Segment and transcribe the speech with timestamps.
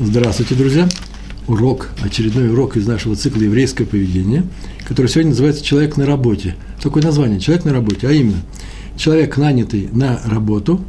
[0.00, 0.88] Здравствуйте, друзья!
[1.46, 4.42] Урок, очередной урок из нашего цикла «Еврейское поведение»,
[4.88, 6.56] который сегодня называется «Человек на работе».
[6.82, 8.38] Такое название «Человек на работе», а именно,
[8.96, 10.80] человек, нанятый на работу,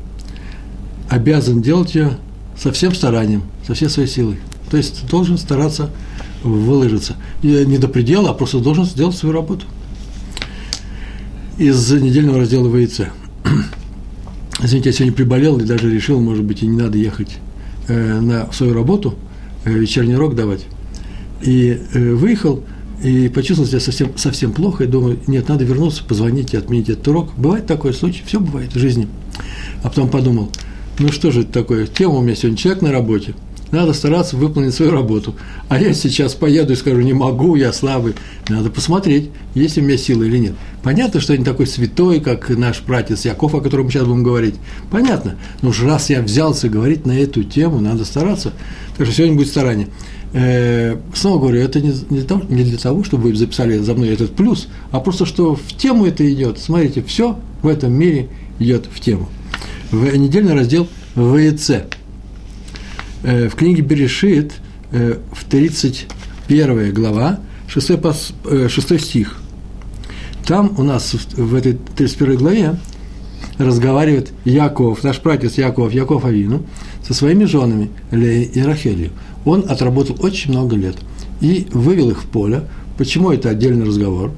[1.08, 2.18] обязан делать ее
[2.58, 4.40] со всем старанием, со всей своей силой.
[4.72, 5.92] То есть должен стараться
[6.44, 7.16] выложиться.
[7.44, 9.68] Не до предела, а просто должен сделать свою работу.
[11.60, 13.02] Из недельного раздела ВИЦ.
[14.64, 17.38] Извините, я сегодня приболел и даже решил, может быть, и не надо ехать
[17.94, 19.16] на свою работу,
[19.66, 20.66] э, вечерний урок давать,
[21.42, 22.64] и э, выехал,
[23.04, 27.08] и почувствовал себя совсем, совсем плохо, и думаю, нет, надо вернуться, позвонить и отменить этот
[27.08, 27.30] урок.
[27.38, 29.08] Бывает такой случай, все бывает в жизни.
[29.84, 30.50] А потом подумал,
[30.98, 33.34] ну что же это такое, тема у меня сегодня человек на работе–
[33.76, 35.36] надо стараться выполнить свою работу.
[35.70, 38.16] А я сейчас поеду и скажу, не могу, я слабый.
[38.50, 40.54] Надо посмотреть, есть у меня силы или нет.
[40.84, 44.24] Понятно, что я не такой святой, как наш братец Яков, о котором мы сейчас будем
[44.24, 44.56] говорить.
[44.92, 45.36] Понятно.
[45.62, 48.54] Но уж раз я взялся говорить на эту тему, надо стараться.
[48.98, 49.88] Так что сегодня будет старание.
[50.34, 54.10] Э, снова говорю, это не для, того, не для того, чтобы вы записали за мной
[54.10, 56.60] этот плюс, а просто что в тему это идет.
[56.60, 58.28] Смотрите, все в этом мире
[58.60, 59.30] идет в тему.
[59.92, 61.72] В недельный раздел ВЕЦ.
[63.26, 64.54] Э, в книге Берешит,
[64.92, 67.88] э, в 31 глава, 6,
[68.70, 69.38] 6 э, стих.
[70.46, 72.76] Там у нас в этой 31 главе
[73.58, 76.68] разговаривает Яков, наш братец Яков, Яков Авину,
[77.04, 79.10] со своими женами Леей и Рахелью.
[79.44, 80.98] Он отработал очень много лет
[81.42, 82.66] и вывел их в поле.
[82.96, 84.34] Почему это отдельный разговор?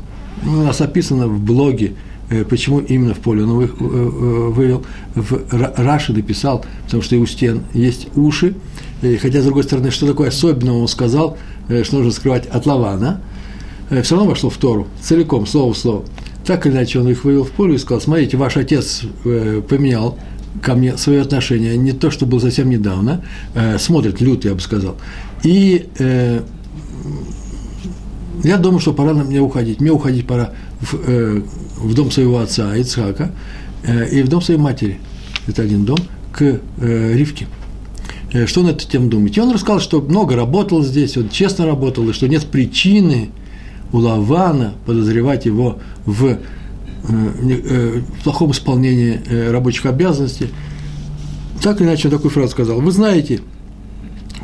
[0.45, 1.91] У нас описано в блоге
[2.49, 5.39] почему именно в поле он э, э, вывел, в
[5.77, 8.55] Раши написал, потому что и у стен есть уши,
[9.21, 11.37] хотя, с другой стороны, что такое особенного он сказал,
[11.83, 13.21] что нужно скрывать от Лавана,
[14.01, 16.03] все равно вошло в Тору, целиком, слово в слово.
[16.45, 20.17] Так или иначе, он их вывел в поле и сказал, смотрите, ваш отец поменял
[20.61, 23.23] ко мне свое отношение, не то, что было совсем недавно,
[23.77, 24.97] смотрит лютый, я бы сказал.
[25.43, 25.87] И
[28.43, 29.81] я думаю, что пора мне уходить.
[29.81, 31.41] Мне уходить пора в,
[31.77, 33.31] в дом своего отца Ицхака
[33.83, 34.99] э, и в дом своей матери,
[35.47, 35.97] это один дом,
[36.31, 37.47] к э, Ривке.
[38.31, 39.35] Э, что он эту тему думает?
[39.37, 43.29] И он рассказал, что много работал здесь, он честно работал, и что нет причины
[43.91, 46.37] у Лавана подозревать его в,
[47.03, 50.49] в плохом исполнении рабочих обязанностей.
[51.61, 52.81] Так или иначе, он такую фразу сказал.
[52.81, 53.39] Вы знаете,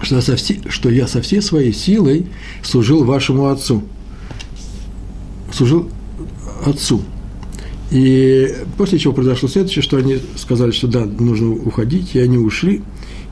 [0.01, 2.27] что я со всей, что я со всей своей силой
[2.63, 3.83] служил вашему отцу.
[5.51, 5.89] Служил
[6.65, 7.01] отцу.
[7.91, 12.81] И после чего произошло следующее, что они сказали, что да, нужно уходить, и они ушли.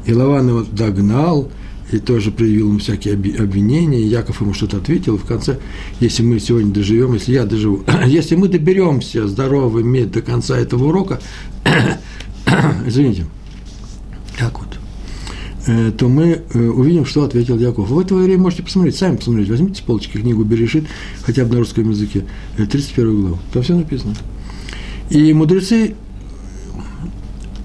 [0.06, 1.50] И Лаван его догнал,
[1.92, 5.59] и тоже проявил ему всякие обвинения, Яков ему что-то ответил, и в конце,
[6.00, 11.19] если мы сегодня доживем, если я доживу, если мы доберемся здоровыми до конца этого урока,
[12.86, 13.25] извините,
[14.38, 14.71] так вот,
[15.66, 17.90] то мы э, увидим, что ответил Яков.
[17.90, 20.86] В это время можете посмотреть, сами посмотреть, возьмите с полочки книгу Берешит,
[21.22, 22.26] хотя бы на русском языке,
[22.58, 24.16] 31 э, главу, там все написано.
[25.12, 25.96] И мудрецы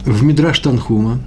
[0.04, 1.20] в Мидраш Танхума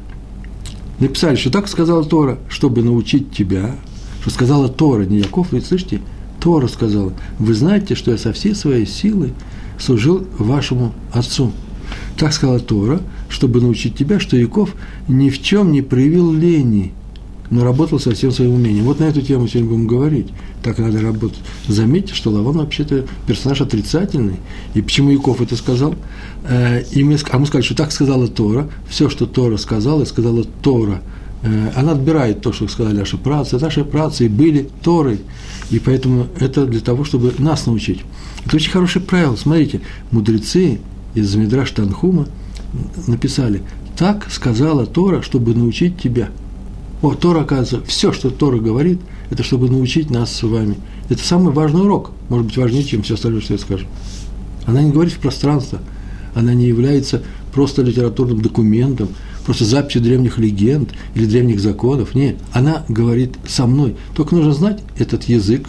[0.99, 3.75] написали, что так сказала Тора, чтобы научить тебя,
[4.21, 6.01] что сказала Тора, не Яков, вы слышите,
[6.39, 9.33] Тора сказала, вы знаете, что я со всей своей силы
[9.79, 11.51] служил вашему отцу.
[12.19, 14.75] Так сказала Тора, чтобы научить тебя, что Яков
[15.07, 16.93] ни в чем не проявил лени–
[17.49, 18.85] но работал со всем своим умением.
[18.85, 20.27] Вот на эту тему сегодня будем говорить.
[20.61, 21.39] Так надо работать.
[21.67, 24.35] Заметьте, что Лаван вообще-то персонаж отрицательный.
[24.73, 25.95] И почему Яков это сказал?
[26.43, 28.69] Э, и мы, а мы сказали, что так сказала Тора.
[28.87, 31.01] Все, что Тора сказала, сказала Тора.
[31.41, 33.57] Э, она отбирает то, что сказали наши працы.
[33.57, 35.21] Наши працы были Торой.
[35.71, 38.01] И поэтому это для того, чтобы нас научить.
[38.45, 39.35] Это очень хорошее правило.
[39.35, 39.81] Смотрите,
[40.11, 40.79] мудрецы
[41.15, 42.27] из Мидраш Танхума
[43.07, 43.63] написали,
[43.97, 46.29] так сказала Тора, чтобы научить тебя–
[47.01, 48.99] о, Тора, оказывается, все, что Тора говорит,
[49.29, 50.75] это чтобы научить нас с вами.
[51.07, 53.85] Это самый важный урок, может быть, важнее, чем все остальное, что я скажу.
[54.65, 55.79] Она не говорит в пространство,
[56.35, 59.09] она не является просто литературным документом,
[59.45, 62.15] просто записью древних легенд или древних законов.
[62.15, 63.95] Нет, она говорит со мной.
[64.13, 65.67] Только нужно знать этот язык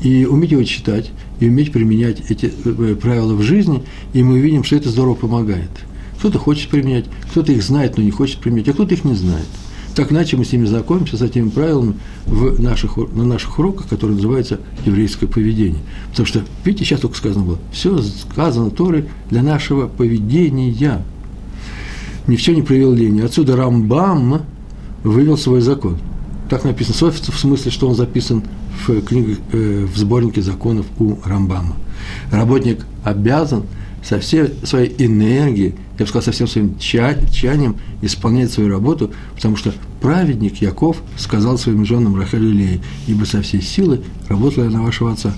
[0.00, 1.10] и уметь его читать,
[1.40, 3.82] и уметь применять эти э, правила в жизни,
[4.12, 5.70] и мы видим, что это здорово помогает.
[6.18, 9.46] Кто-то хочет применять, кто-то их знает, но не хочет применять, а кто-то их не знает–
[9.94, 11.94] так иначе мы с ними знакомимся, с этими правилами
[12.26, 15.80] в наших, на наших уроках, которые называются еврейское поведение.
[16.10, 21.04] Потому что, видите, сейчас только сказано было, все сказано Торой для нашего поведения.
[22.26, 23.20] Ни в чем не проявил лени.
[23.20, 24.42] Отсюда Рамбам
[25.04, 25.98] вывел свой закон.
[26.50, 28.42] Так написано, в смысле, что он записан
[28.86, 31.76] в, книге, э, в сборнике законов у Рамбама.
[32.30, 33.64] Работник обязан
[34.02, 39.56] со всей своей энергией, я бы сказал, со всем своим тщанием исполняет свою работу, потому
[39.56, 44.70] что праведник Яков сказал своим женам Рахель и Лее, ибо со всей силы работала я
[44.70, 45.32] на вашего отца.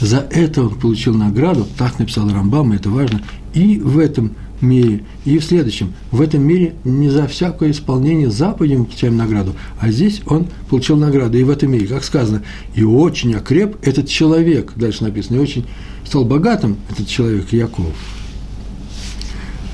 [0.00, 3.22] За это он получил награду, так написал Рамбам, и это важно,
[3.54, 5.94] и в этом мире, и в следующем.
[6.10, 10.96] В этом мире не за всякое исполнение заповедей мы получаем награду, а здесь он получил
[10.96, 12.42] награду, и в этом мире, как сказано,
[12.74, 15.66] и очень окреп этот человек, дальше написано, и очень
[16.04, 17.94] стал богатым этот человек Яков.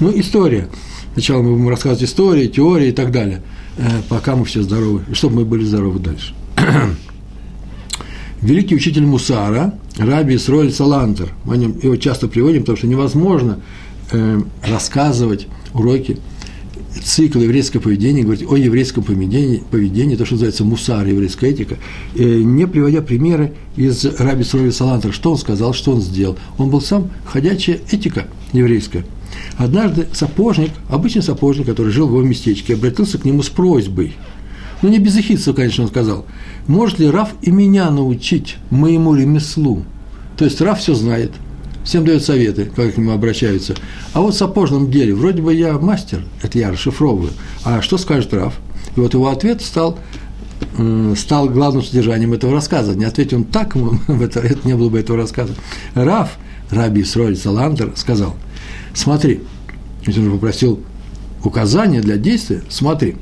[0.00, 0.68] Ну, история.
[1.14, 3.42] Сначала мы будем рассказывать истории, теории и так далее,
[3.76, 6.32] э, пока мы все здоровы, чтобы мы были здоровы дальше.
[8.40, 13.58] Великий учитель Мусара, Раби Исроль Салантер, мы нем, его часто приводим, потому что невозможно
[14.12, 16.18] э, рассказывать уроки
[17.02, 21.76] цикл еврейского поведения, говорить о еврейском поведении, поведении, то, что называется мусар, еврейская этика,
[22.14, 26.38] э, не приводя примеры из Раби Срови Салантера, что он сказал, что он сделал.
[26.56, 29.04] Он был сам ходячая этика еврейская.
[29.56, 34.14] Однажды сапожник, обычный сапожник, который жил в его местечке, обратился к нему с просьбой.
[34.80, 36.24] Ну, не без эхидства, конечно, он сказал.
[36.66, 39.84] Может ли Раф и меня научить моему ремеслу?
[40.36, 41.32] То есть Раф все знает–
[41.88, 43.74] всем дает советы, как к нему обращаются.
[44.12, 47.32] А вот в сапожном деле, вроде бы я мастер, это я расшифровываю,
[47.64, 48.58] а что скажет Раф?
[48.94, 49.98] И вот его ответ стал,
[51.16, 52.94] стал главным содержанием этого рассказа.
[52.94, 53.74] Не ответил он так,
[54.08, 55.54] это, это не было бы этого рассказа.
[55.94, 56.36] Раф,
[56.70, 58.36] Раби Исроль Саландер, сказал,
[58.92, 59.40] смотри,
[60.04, 60.80] ведь он попросил
[61.42, 63.16] указания для действия, смотри,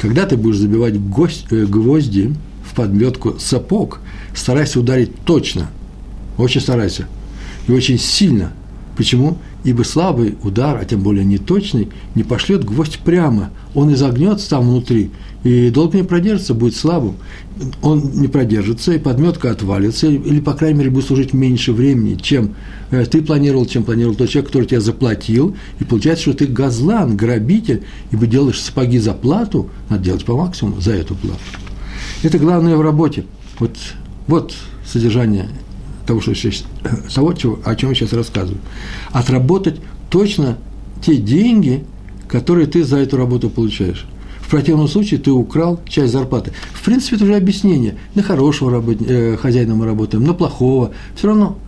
[0.00, 2.34] когда ты будешь забивать гость, э, гвозди
[2.68, 4.00] в подметку сапог,
[4.34, 5.70] старайся ударить точно,
[6.38, 7.06] очень старайся,
[7.70, 8.52] и очень сильно.
[8.96, 9.38] Почему?
[9.64, 13.50] Ибо слабый удар, а тем более неточный, не пошлет гвоздь прямо.
[13.74, 15.10] Он изогнется там внутри,
[15.44, 17.16] и долго не продержится, будет слабым.
[17.82, 22.54] Он не продержится, и подметка отвалится, или, по крайней мере, будет служить меньше времени, чем
[22.90, 25.54] э, ты планировал, чем планировал тот человек, который тебя заплатил.
[25.78, 30.80] И получается, что ты газлан, грабитель, ибо делаешь сапоги за плату, надо делать по максимуму
[30.80, 31.40] за эту плату.
[32.22, 33.24] Это главное в работе.
[33.58, 33.76] Вот,
[34.26, 35.48] вот содержание
[36.10, 36.64] того, что сейчас,
[37.14, 38.60] того чего, о чем я сейчас рассказываю.
[39.12, 39.76] Отработать
[40.10, 40.58] точно
[41.00, 41.84] те деньги,
[42.26, 44.06] которые ты за эту работу получаешь.
[44.40, 46.50] В противном случае ты украл часть зарплаты.
[46.72, 47.94] В принципе, это уже объяснение.
[48.16, 48.96] На хорошего работ...
[49.00, 50.90] э, хозяина мы работаем, на плохого.
[51.14, 51.58] Все равно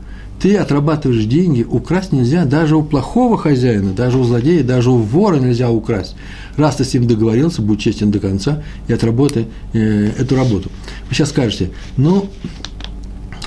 [0.40, 5.36] ты отрабатываешь деньги, украсть нельзя даже у плохого хозяина, даже у злодея, даже у вора
[5.36, 6.16] нельзя украсть.
[6.56, 10.68] Раз ты с ним договорился, будь честен до конца и отработай э, эту работу.
[11.08, 12.28] Вы сейчас скажете, ну,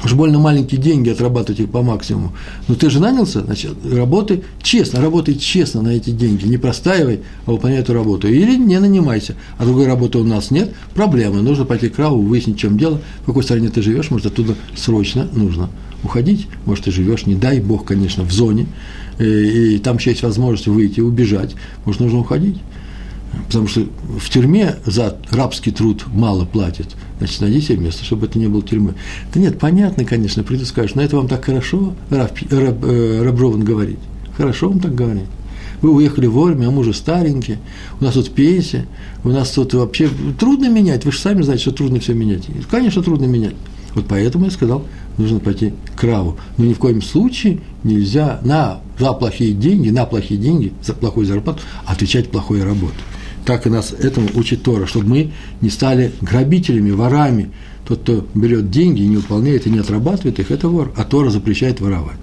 [0.05, 2.33] уж больно маленькие деньги отрабатывать их по максимуму.
[2.67, 7.51] Но ты же нанялся, значит, работай честно, работай честно на эти деньги, не простаивай, а
[7.51, 8.27] выполняй эту работу.
[8.27, 12.57] Или не нанимайся, а другой работы у нас нет, проблемы, нужно пойти к Раву, выяснить,
[12.57, 15.69] в чем дело, в какой стране ты живешь, может, оттуда срочно нужно
[16.03, 18.67] уходить, может, ты живешь, не дай бог, конечно, в зоне,
[19.17, 22.57] и, и там еще есть возможность выйти, убежать, может, нужно уходить.
[23.47, 23.81] Потому что
[24.19, 28.61] в тюрьме за рабский труд мало платят, значит, найди себе место, чтобы это не было
[28.61, 28.95] тюрьмы.
[29.33, 33.63] Да нет, понятно, конечно, приду скажешь, но это вам так хорошо, раб, раб, э, Раброван
[33.63, 33.99] говорит.
[34.37, 35.25] Хорошо вам так говорит.
[35.81, 37.59] Вы уехали вовремя, а мы уже старенькие,
[37.99, 38.85] у нас тут пенсия,
[39.23, 40.09] у нас тут вообще
[40.39, 42.47] трудно менять, вы же сами знаете, что трудно все менять.
[42.69, 43.55] Конечно, трудно менять.
[43.93, 44.85] Вот поэтому я сказал,
[45.17, 46.35] нужно пойти к Раву.
[46.57, 51.25] Но ни в коем случае нельзя на, за плохие деньги, на плохие деньги, за плохую
[51.25, 52.99] зарплату отвечать плохой работой.
[53.45, 55.31] Так и нас этому учит Тора, чтобы мы
[55.61, 57.51] не стали грабителями, ворами.
[57.87, 61.29] Тот, кто берет деньги и не выполняет и не отрабатывает их, это вор, а Тора
[61.29, 62.17] запрещает воровать.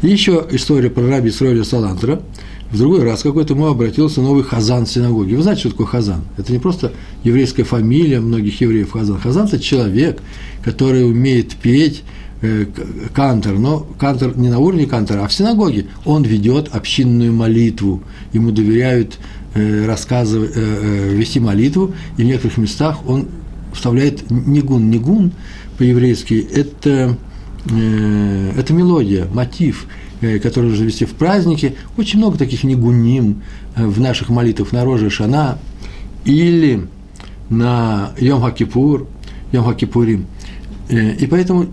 [0.00, 2.22] Еще история про раби Сроиля Салантра.
[2.70, 5.36] В другой раз какой-то мой обратился новый хазан в синагоге.
[5.36, 6.22] Вы знаете, что такое хазан?
[6.38, 6.92] Это не просто
[7.22, 9.18] еврейская фамилия многих евреев хазан.
[9.18, 10.20] Хазан– это человек,
[10.64, 12.02] который умеет петь,
[12.40, 12.64] э,
[13.12, 15.86] кантор, но кантор не на уровне кантора, а в синагоге.
[16.06, 18.02] Он ведет общинную молитву,
[18.32, 19.18] ему доверяют
[19.54, 23.28] рассказывать, э, э, вести молитву, и в некоторых местах он
[23.72, 24.90] вставляет нигун.
[24.90, 25.32] Нигун
[25.78, 27.16] по-еврейски– это,
[27.64, 29.86] это мелодия, мотив,
[30.42, 31.74] который нужно вести в празднике.
[31.96, 33.42] Очень много таких нигуним
[33.76, 35.58] в наших молитвах на Роже Шана
[36.24, 36.88] или
[37.48, 39.06] на Йом Хакипур,
[39.52, 40.26] Йом Хакипурим.
[40.90, 41.68] И поэтому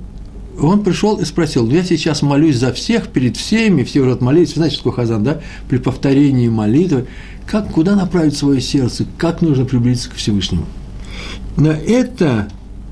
[0.60, 4.76] он пришел и спросил, я сейчас молюсь за всех, перед всеми, все уже отмолились, знаете,
[4.76, 5.42] что хазан, да?
[5.70, 7.08] При повторении молитвы
[7.48, 10.66] как, куда направить свое сердце, как нужно приблизиться к Всевышнему.
[11.56, 12.50] На это,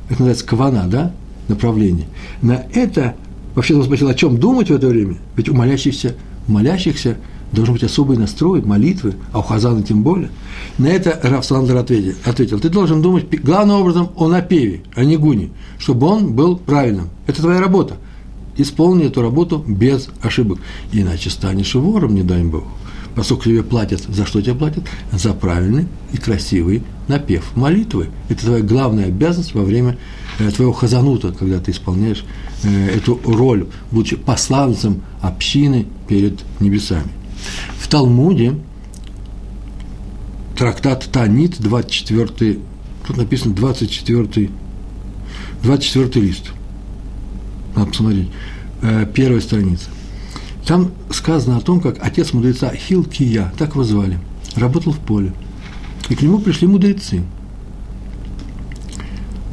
[0.10, 1.12] это называется кавана, да,
[1.48, 2.08] направление,
[2.42, 3.16] на это,
[3.54, 6.16] вообще он спросил, о чем думать в это время, ведь у молящихся,
[6.48, 7.18] у молящихся
[7.52, 10.30] должен быть особый настрой, молитвы, а у Хазана тем более.
[10.78, 15.50] На это Раф Саландер ответил, ответил, ты должен думать главным образом о напеве, о негуне,
[15.78, 17.10] чтобы он был правильным.
[17.28, 17.98] Это твоя работа.
[18.58, 20.60] исполни эту работу без ошибок,
[20.92, 22.64] иначе станешь вором, не дай им Бог.
[23.16, 24.84] Поскольку тебе платят, за что тебе платят?
[25.12, 28.10] За правильный и красивый напев молитвы.
[28.30, 29.98] Это твоя главная обязанность во время
[30.40, 32.26] э, твоего хазанута, когда ты исполняешь
[32.64, 37.10] э, эту роль, будучи посланцем общины перед небесами.
[37.78, 38.56] В Талмуде
[40.58, 42.60] трактат Танит, 24,
[43.08, 44.50] тут написано 24,
[45.64, 46.52] 24 лист.
[47.76, 48.30] Надо посмотреть.
[48.82, 49.90] Э, первая страница.
[50.66, 54.18] Там сказано о том, как отец мудреца Хилкия, так его звали,
[54.56, 55.32] работал в поле.
[56.10, 57.22] И к нему пришли мудрецы.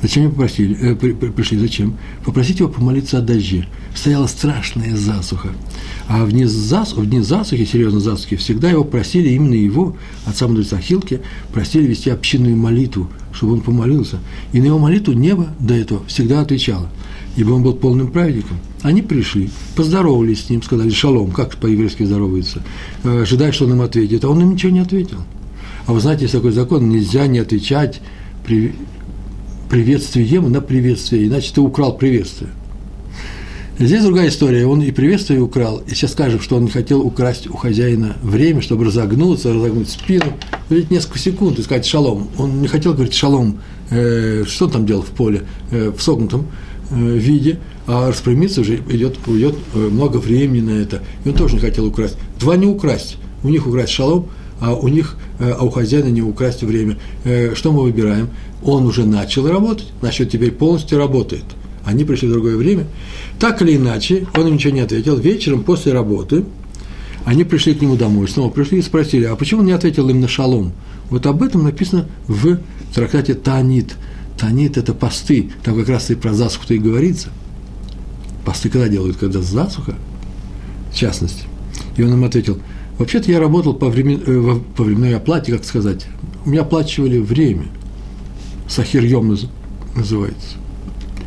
[0.01, 1.59] Зачем его попросили, э, при, при, пришли?
[1.59, 1.97] Зачем?
[2.25, 3.69] Попросить его помолиться о дожде.
[3.95, 5.51] Стояла страшная засуха.
[6.09, 10.49] А в дни, зас, в дни засухи, серьезно засухи, всегда его просили, именно его, отца
[10.49, 11.21] мудреца Хилки,
[11.53, 14.19] просили вести общинную молитву, чтобы он помолился.
[14.53, 16.89] И на его молитву небо до этого всегда отвечало–
[17.37, 18.59] ибо он был полным праведником.
[18.83, 22.63] Они пришли, поздоровались с ним, сказали «шалом», как по-еврейски здороваются,
[23.05, 25.19] э, ожидая, что он им ответит, а он им ничего не ответил.
[25.87, 28.01] А вы знаете, есть такой закон, нельзя не отвечать
[28.45, 28.75] при
[29.71, 32.51] приветствием на приветствие, иначе ты украл приветствие.
[33.79, 34.67] Здесь другая история.
[34.67, 38.85] Он и приветствие украл, и сейчас скажем, что он хотел украсть у хозяина время, чтобы
[38.85, 40.27] разогнуться, разогнуть спину,
[40.69, 42.29] ведь несколько секунд и сказать шалом.
[42.39, 43.61] Он не хотел говорить шалом,
[43.91, 46.47] э, что он там делал в поле, э, в согнутом,
[46.93, 51.03] виде, а распрямиться уже идет, уйдет э, много времени на это.
[51.25, 52.17] И он тоже не хотел украсть.
[52.39, 53.17] Два не украсть.
[53.43, 54.29] У них украсть шалом,
[54.61, 56.99] а у них, э, а у хозяина не украсть время.
[57.55, 58.29] Что мы выбираем?
[58.63, 61.45] Он уже начал работать, значит, теперь полностью работает.
[61.85, 62.87] Они пришли в другое время.
[63.41, 65.17] Так или иначе, он им ничего не ответил.
[65.17, 66.45] Вечером после работы
[67.25, 70.21] они пришли к нему домой, снова пришли и спросили, а почему он не ответил им
[70.21, 70.73] на шалом?
[71.11, 72.59] Вот об этом написано в
[72.95, 73.97] трактате Танит–
[74.43, 77.29] Танит– это посты, там как раз и про засуху-то и говорится.
[78.45, 79.17] Посты когда делают?
[79.17, 79.95] Когда засуха,
[80.91, 81.45] в частности.
[81.97, 82.59] И он им ответил,
[82.99, 86.09] вообще-то я работал по, времен, э, по временной оплате, как сказать,
[86.45, 87.67] у меня оплачивали время,
[88.67, 89.39] сахирьем
[89.95, 90.57] называется.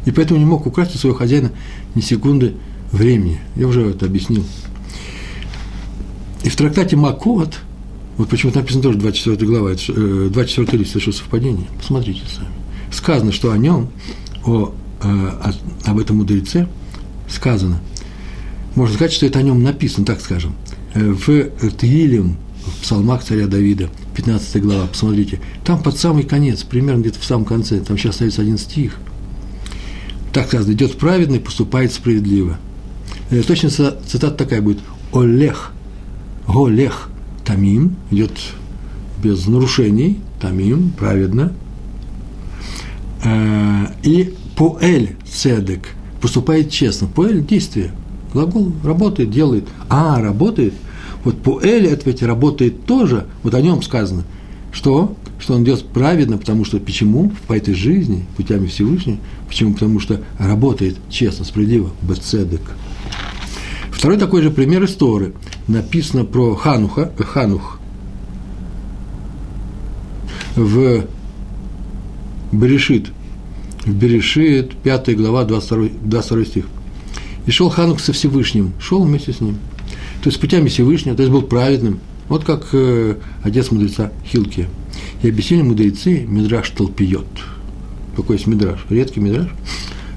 [0.06, 1.52] И поэтому не мог украсть у своего хозяина
[1.96, 2.56] ни секунды
[2.92, 3.40] времени.
[3.56, 4.44] Я уже это объяснил.
[6.44, 7.62] И в трактате Макот,
[8.18, 11.68] вот почему-то написано тоже 24 глава, 24 э, лист, это что, совпадение?
[11.80, 12.55] Посмотрите сами
[12.92, 13.90] сказано, что о нем,
[14.46, 15.52] о, э,
[15.86, 16.68] об этом мудреце,
[17.28, 17.80] сказано.
[18.76, 20.56] Можно сказать, что это о нем написано, так скажем.
[20.94, 27.02] Э, в Тилим, в псалмах царя Давида, 15 глава, посмотрите, там под самый конец, примерно
[27.02, 28.98] где-то в самом конце, там сейчас остается один стих.
[30.34, 32.58] Так сказано, идет праведный, поступает справедливо.
[33.30, 34.80] Э, точно цитата такая будет.
[35.14, 35.72] Олех,
[36.48, 37.10] Голех,
[37.46, 38.32] Тамим, идет
[39.24, 41.54] без нарушений, Тамим, праведно–
[44.04, 45.90] и поэль цедек
[46.22, 47.08] поступает честно.
[47.08, 47.92] Поэль– действие.
[48.34, 49.68] Глагол работает, делает.
[49.90, 50.74] А, работает.
[51.24, 53.26] Вот поэль– это ведь работает тоже.
[53.44, 54.24] Вот о нем сказано.
[54.72, 55.16] Что?
[55.40, 57.32] Что он делает праведно, потому что почему?
[57.48, 59.18] По этой жизни, путями Всевышнего.
[59.48, 59.74] Почему?
[59.74, 61.92] Потому что работает честно, справедливо.
[62.02, 62.62] Бецедек.
[63.92, 65.34] Второй такой же пример истории.
[65.68, 67.80] Написано про Хануха, Ханух
[70.56, 71.06] в
[72.60, 73.12] Берешит,
[73.86, 76.66] в Берешит, 5 глава, 22, 22 стих.
[77.46, 79.58] И шел Ханук со Всевышним, шел вместе с ним.
[80.24, 82.00] То есть путями Всевышнего, то есть был праведным.
[82.28, 84.68] Вот как э, отец мудреца Хилки.
[85.22, 87.28] И объяснили мудрецы Мидраш толпиет.
[88.16, 88.86] Какой есть Мидраш?
[88.90, 89.50] Редкий Мидраш.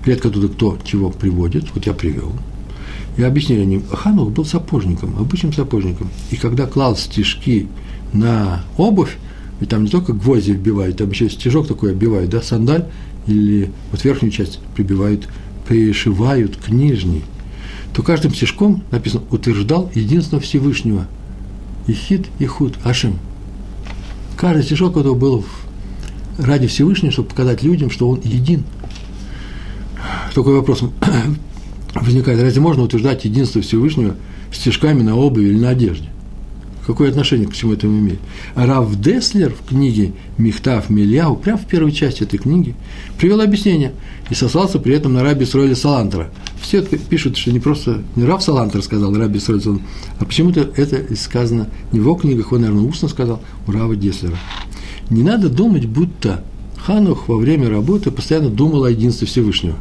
[0.07, 1.67] Редко туда кто чего приводит.
[1.75, 2.33] Вот я привел.
[3.19, 6.09] И объяснили они, Ханук был сапожником, обычным сапожником.
[6.31, 7.67] И когда клал стежки
[8.13, 9.19] на обувь,
[9.61, 12.87] и там не только гвозди вбивают, там еще стежок такой оббивают, да, сандаль,
[13.27, 15.29] или вот верхнюю часть прибивают,
[15.67, 17.23] пришивают к нижней,
[17.93, 21.07] то каждым стежком написано «утверждал единство Всевышнего».
[21.87, 23.19] Ихид, Ихуд, Ашим.
[24.37, 25.45] Каждый стежок этого был
[26.37, 28.65] ради Всевышнего, чтобы показать людям, что он един.
[30.35, 30.83] Такой вопрос
[31.95, 34.17] возникает, разве можно утверждать единство Всевышнего
[34.53, 36.09] стежками на обуви или на одежде?
[36.89, 38.19] Какое отношение к всему этому имеет?
[38.55, 42.75] Рав Деслер в книге «Михтав Мильяу», прямо в первой части этой книги,
[43.19, 43.93] привел объяснение
[44.31, 46.31] и сослался при этом на раби Сройля Салантера.
[46.63, 49.87] Все пишут, что не просто не Рав Салантер сказал, раби Сройля Салантер,
[50.19, 54.39] а почему-то это сказано не в его книгах, он, наверное, устно сказал, у Рава Деслера.
[55.11, 56.43] Не надо думать, будто
[56.79, 59.77] Ханух во время работы постоянно думал о единстве Всевышнего.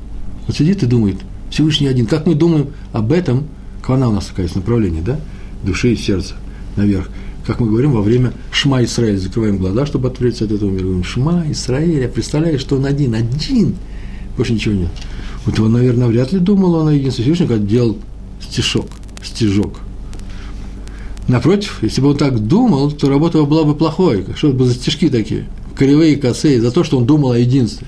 [0.45, 1.15] Вот сидит и думает,
[1.51, 2.05] Всевышний один.
[2.05, 3.45] Как мы думаем об этом,
[3.81, 5.21] квана у нас есть направление, да,
[5.63, 6.35] души и сердца
[6.77, 7.09] наверх.
[7.45, 10.83] Как мы говорим, во время Шма Исраиль закрываем глаза, чтобы отвлечься от этого мира.
[10.83, 13.75] Говорим, Шма Исраиль, я представляю, что он один, один,
[14.35, 14.89] больше ничего нет.
[15.45, 17.97] Вот он, наверное, вряд ли думал он о единстве Всевышнего, когда делал
[18.41, 18.87] стишок,
[19.23, 19.79] стежок.
[21.27, 24.25] Напротив, если бы он так думал, то работа была бы плохой.
[24.35, 25.47] Что это бы за стежки такие?
[25.75, 27.87] Кривые, косые, за то, что он думал о единстве.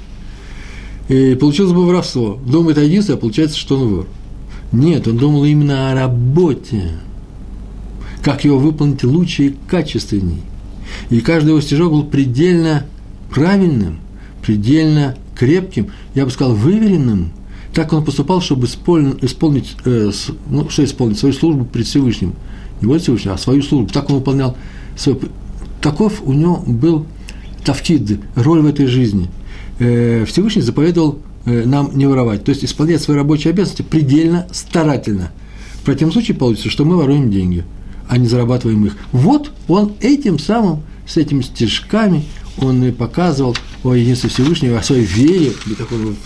[1.09, 2.39] И получилось бы воровство.
[2.45, 4.07] Думает о единстве, а получается, что он вор.
[4.71, 6.91] Нет, он думал именно о работе.
[8.23, 10.41] Как его выполнить лучше и качественней.
[11.09, 12.85] И каждый его стежок был предельно
[13.29, 13.99] правильным,
[14.41, 17.31] предельно крепким, я бы сказал, выверенным.
[17.73, 20.11] Так он поступал, чтобы исполнить, э,
[20.49, 22.33] ну, что исполнить, свою службу пред Всевышним.
[22.81, 23.91] Не вот Всевышним, а свою службу.
[23.91, 24.57] Так он выполнял
[24.97, 25.19] свой...
[25.81, 27.05] Таков у него был
[27.63, 29.29] тавкид, роль в этой жизни.
[29.79, 35.31] Э, Всевышний заповедовал э, нам не воровать, то есть исполнять свои рабочие обязанности предельно старательно.
[35.75, 37.63] В противном случае получится, что мы воруем деньги,
[38.09, 38.97] а не зарабатываем их.
[39.11, 42.25] Вот он этим самым, с этими стежками,
[42.57, 45.53] он и показывал о единстве Всевышнего, о своей вере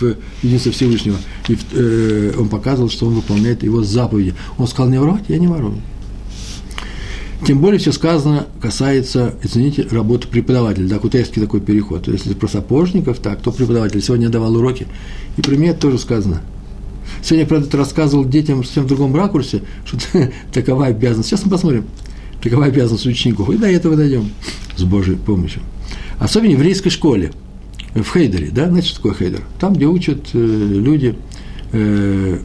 [0.00, 1.16] в единство Всевышнего.
[1.48, 4.34] И э, он показывал, что он выполняет его заповеди.
[4.58, 5.76] Он сказал, не воровать, я не ворую.
[7.46, 10.88] Тем более все сказано касается, извините, работы преподавателя.
[10.88, 12.08] Да, кутайский такой переход.
[12.08, 14.02] Если про сапожников, так, кто преподаватель?
[14.02, 14.86] Сегодня давал уроки,
[15.36, 16.40] и про меня тоже сказано.
[17.24, 19.96] Сегодня правда, это рассказывал детям в совсем другом ракурсе, что
[20.52, 21.30] такова обязанность.
[21.30, 21.86] Сейчас мы посмотрим.
[22.42, 23.48] Такова обязанность учеников.
[23.48, 24.28] И до этого дойдем
[24.76, 25.62] с Божьей помощью.
[26.18, 27.32] Особенно в еврейской школе,
[27.94, 29.40] в Хейдере, да, знаете, что такое Хейдер?
[29.58, 31.14] Там, где учат э, люди
[31.72, 32.40] э,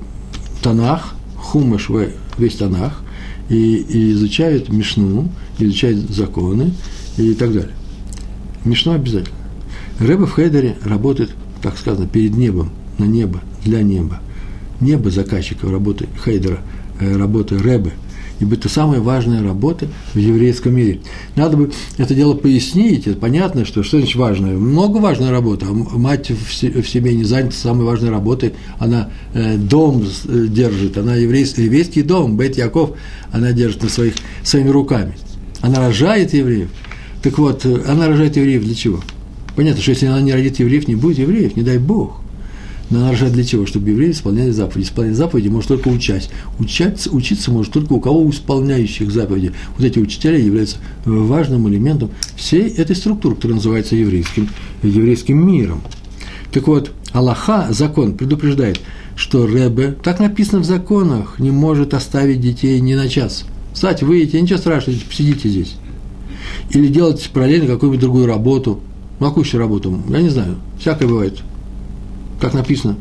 [0.64, 1.90] Танах, Хумаш,
[2.38, 3.02] весь Танах,
[3.50, 6.72] и, и изучают Мишну, изучают законы
[7.18, 7.76] и так далее.
[8.64, 9.36] Мишну обязательно.
[10.00, 11.32] Рэба в Хейдере работает,
[11.62, 14.22] так сказано, перед небом, на небо, для неба.
[14.82, 16.60] Небо заказчика работы Хейдера,
[17.00, 17.92] э, работы Рэбы–
[18.40, 21.02] ибо это самая важная работа в еврейском мире.
[21.36, 24.54] Надо бы это дело пояснить, это понятно, что что значит важное.
[24.54, 25.68] Много важная работа.
[25.70, 31.16] А мать в семье не занята самой важной работой, она э, дом э, держит, она
[31.16, 32.92] еврейский, еврейский дом, Бет Яков,
[33.32, 35.16] она держит на своих, своими руками.
[35.62, 36.70] Она рожает евреев.
[37.22, 39.02] Так вот, она рожает евреев для чего?
[39.58, 42.22] Понятно, что если она не родит евреев, не будет евреев, не дай Бог.
[42.89, 43.65] Но она для чего?
[43.65, 44.88] Чтобы евреи исполняли заповеди.
[44.88, 46.30] Исполнять заповеди может только учать.
[46.58, 49.54] Учаться, учиться может только у кого исполняющих заповеди.
[49.78, 54.49] Вот эти учителя являются важным элементом всей этой структуры, которая называется еврейским,
[54.82, 55.82] еврейским миром.
[56.52, 58.80] Так вот, Аллаха, закон, предупреждает,
[59.15, 63.45] что Ребе, так написано в законах, не может оставить детей ни на час.
[63.71, 65.75] Кстати, выйдите, ничего страшного, посидите здесь.
[66.71, 68.80] Или делать параллельно какую-нибудь другую работу.
[69.19, 70.02] Какую работу?
[70.10, 70.56] Я не знаю.
[70.80, 71.43] Всякое бывает
[72.39, 72.97] как написано.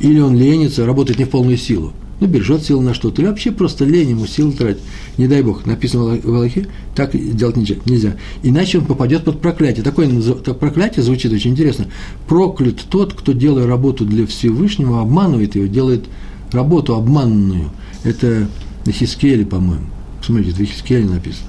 [0.00, 1.92] Или он ленится, работает не в полную силу.
[2.20, 3.22] Ну, бережет силы на что-то.
[3.22, 4.82] Или вообще просто лень ему силы тратить.
[5.16, 8.16] Не дай Бог, написано в Аллахе, так делать нельзя.
[8.42, 9.82] Иначе он попадет под проклятие.
[9.82, 10.08] Такое
[10.44, 11.86] так, проклятие звучит очень интересно.
[12.28, 16.06] Проклят тот, кто, делая работу для Всевышнего, обманывает его, делает
[16.52, 17.70] работу обманную.
[18.04, 18.48] Это
[18.84, 19.86] на Хискеле, по-моему.
[20.22, 21.48] Смотрите, в Хискеле написано.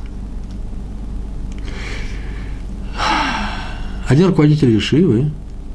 [4.07, 5.31] Один руководитель Ешивы,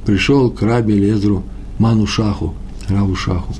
[0.07, 1.42] пришел к Раби Лезру
[1.79, 2.55] Ману Шаху,
[2.88, 3.53] Раву Шаху,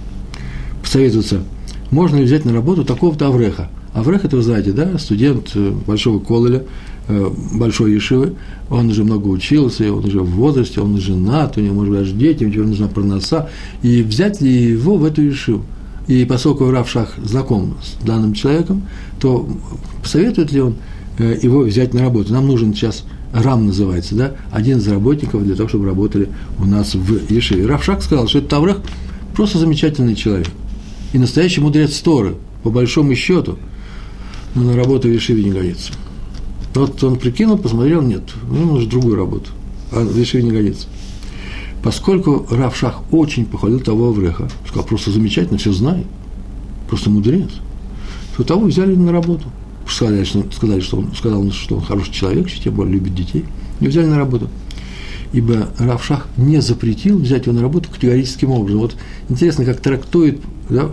[0.81, 1.43] посоветоваться,
[1.91, 3.69] можно ли взять на работу такого-то Авреха.
[3.93, 6.65] Аврех, это вы знаете, да, студент э, большого кололя,
[7.09, 8.35] э, большой Ешивы,
[8.71, 12.13] он уже много учился, он уже в возрасте, он женат, у него, может быть, даже
[12.13, 13.49] дети, ему теперь нужна проноса,
[13.83, 15.63] и взять ли его в эту Ешиву?
[16.07, 18.83] И поскольку Равшах знаком с данным человеком,
[19.19, 19.49] то
[20.03, 20.75] посоветует ли он
[21.19, 22.33] э, его взять на работу?
[22.33, 23.05] Нам нужен сейчас
[23.37, 27.67] Рам называется, да, один из работников для того, чтобы работали у нас в Ешиве.
[27.67, 28.79] Равшак сказал, что это Таврах
[29.35, 30.49] просто замечательный человек.
[31.13, 33.59] И настоящий мудрец Торы, по большому счету,
[34.55, 35.93] но на работу в Ешиве не годится.
[36.75, 39.51] Вот он прикинул, посмотрел, нет, ему нужно другую работу,
[39.93, 40.89] а в Ешиве не годится.
[41.83, 46.07] Поскольку Равшах очень похвалил того Авреха, сказал, просто замечательно, все знает,
[46.89, 47.51] просто мудрец,
[48.35, 49.45] то того взяли на работу–
[49.89, 53.45] сказали, что, сказали, что он сказал, что он хороший человек, тем более любит детей,
[53.81, 54.49] и взяли на работу.
[55.33, 58.81] Ибо Равшах не запретил взять его на работу категорическим образом.
[58.81, 58.97] Вот
[59.29, 60.89] интересно, как трактуют да,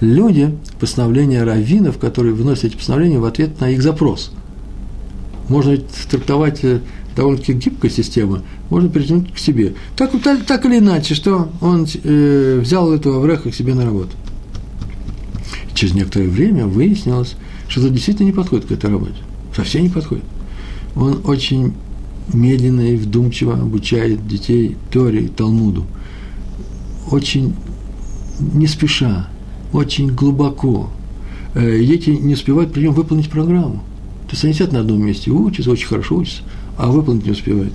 [0.00, 4.32] люди постановления раввинов, которые выносят эти постановления в ответ на их запрос.
[5.48, 6.80] Можно ведь трактовать э,
[7.16, 9.74] довольно-таки гибкая система, можно притянуть к себе.
[9.96, 14.10] Так, так, так или иначе, что он э, взял этого Авреха к себе на работу.
[15.74, 17.36] Через некоторое время выяснилось,
[17.70, 19.14] что тот действительно не подходит к этой работе.
[19.54, 20.24] Совсем не подходит.
[20.96, 21.72] Он очень
[22.34, 25.86] медленно и вдумчиво обучает детей Торе и Талмуду.
[27.10, 27.54] Очень
[28.40, 29.28] не спеша,
[29.72, 30.90] очень глубоко.
[31.54, 33.84] Э, дети не успевают при нем выполнить программу.
[34.26, 36.42] То есть они сидят на одном месте, учатся, очень хорошо учатся,
[36.76, 37.74] а выполнить не успевают.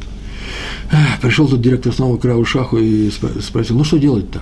[1.22, 4.42] Пришел тут директор снова к Раву Шаху и спросил, ну что делать-то?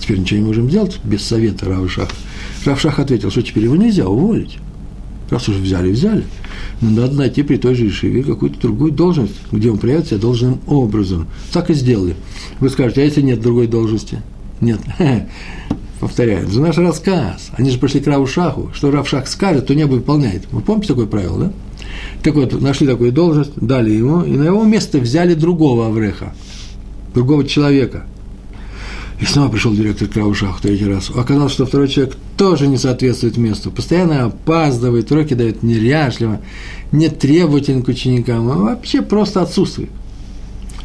[0.00, 2.12] Теперь ничего не можем сделать без совета Равшаха.
[2.64, 4.58] Равшах ответил, что теперь его нельзя уволить.
[5.30, 6.24] Раз уже взяли, взяли.
[6.80, 10.60] Но надо найти при той же Ишиве какую-то другую должность, где он проявит себя должным
[10.66, 11.28] образом.
[11.52, 12.16] Так и сделали.
[12.58, 14.22] Вы скажете, а если нет другой должности?
[14.60, 14.80] Нет.
[16.00, 17.50] Повторяю, за наш рассказ.
[17.52, 18.70] Они же пришли к Равшаху.
[18.74, 20.44] Что Равшах скажет, то небо выполняет.
[20.50, 21.52] Вы помните такое правило, да?
[22.22, 26.34] Так вот, нашли такую должность, дали ему, и на его место взяли другого Авреха,
[27.14, 28.04] другого человека–
[29.20, 31.10] и снова пришел директор к Раушаху третий раз.
[31.14, 33.70] Оказалось, что второй человек тоже не соответствует месту.
[33.70, 36.40] Постоянно опаздывает, уроки дает неряшливо,
[36.90, 39.90] не требователен к ученикам, а вообще просто отсутствует.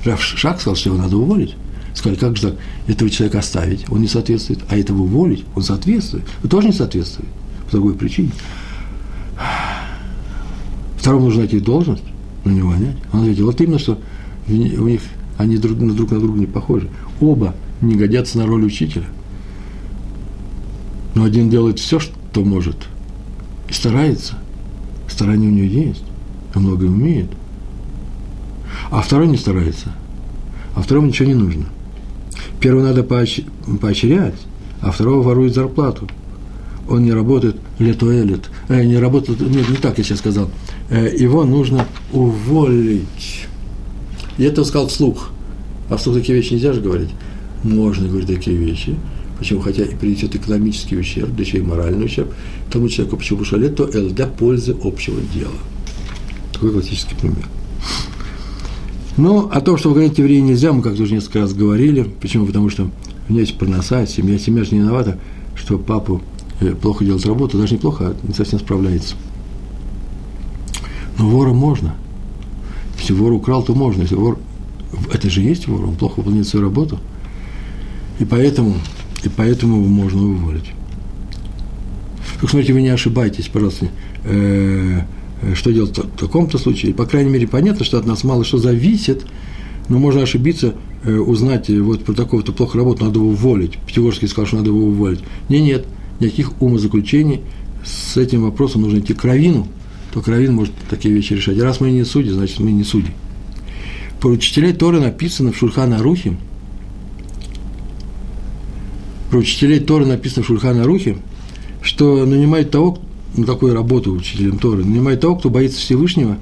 [0.03, 1.55] Равшах сказал, что его надо уволить.
[1.93, 2.55] Сказали, как же так,
[2.87, 7.29] этого человека оставить, он не соответствует, а этого уволить, он соответствует, он тоже не соответствует,
[7.65, 8.31] по другой причине.
[10.97, 12.03] Второму нужно найти должность,
[12.43, 12.97] на него нанять.
[13.13, 13.97] Он ответил, вот именно, что
[14.49, 15.01] у них
[15.37, 16.89] они на друг на друга не похожи.
[17.21, 19.05] Оба не годятся на роль учителя.
[21.13, 22.75] Но один делает все, что может,
[23.69, 24.37] и старается.
[25.07, 26.03] Старание у него есть,
[26.53, 27.29] он многое умеет.
[28.91, 29.93] А второй не старается,
[30.75, 31.65] а второму ничего не нужно.
[32.59, 34.35] Первого надо поощрять,
[34.81, 36.09] а второго ворует зарплату.
[36.89, 40.49] Он не работает летуэлет, э, не работает, нет, не так я сейчас сказал.
[40.89, 43.47] Э, его нужно уволить.
[44.37, 45.29] И это сказал вслух.
[45.89, 47.09] А вслух такие вещи нельзя же говорить
[47.65, 48.95] можно говорить такие вещи,
[49.39, 52.31] почему, хотя и принесет экономический ущерб, да еще и моральный ущерб,
[52.71, 55.51] тому человеку, почему шалет, то Л для пользы общего дела.
[56.53, 57.47] Такой классический пример.
[59.17, 62.03] Ну, о том, что выгонять евреи нельзя, мы как-то уже несколько раз говорили.
[62.21, 62.45] Почему?
[62.45, 62.89] Потому что
[63.27, 65.17] у меня есть проноса, семья, семья же не виновата,
[65.55, 66.21] что папу
[66.59, 69.15] э, плохо делает работу, даже неплохо, а не совсем справляется.
[71.17, 71.95] Но вора можно.
[72.99, 74.01] Если вор украл, то можно.
[74.01, 74.37] Если вор...
[75.11, 76.99] Это же есть вор, он плохо выполняет свою работу–
[78.19, 78.75] и поэтому,
[79.23, 80.71] и поэтому его можно уволить.
[82.39, 83.87] Только смотрите, вы не ошибайтесь, пожалуйста,
[84.23, 85.01] э,
[85.41, 86.93] э, что делать в таком-то случае.
[86.93, 89.25] По крайней мере, понятно, что от нас мало что зависит,
[89.89, 93.77] но можно ошибиться, э, узнать, вот про такого-то плохо работу надо его уволить.
[93.85, 95.21] Пятигорский сказал, что надо его уволить.
[95.49, 95.85] Нет, нет,
[96.19, 97.41] никаких умозаключений.
[97.83, 99.67] С этим вопросом нужно идти к Равину,
[100.13, 101.57] то Равин может такие вещи решать.
[101.57, 103.11] И раз мы не судьи, значит, мы не судьи.
[104.19, 106.37] Про учителей Торы написано в Шурхана Арухе,
[109.35, 111.17] про учителей Торы написано в Шульхана Рухе,
[111.81, 112.99] что нанимает того,
[113.35, 116.37] на такую работу учителем Торы, нанимает того, кто боится Всевышнего,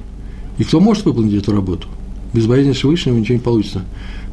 [0.59, 1.87] и кто может выполнить эту работу.
[2.33, 3.83] Без боязни Всевышнего ничего не получится.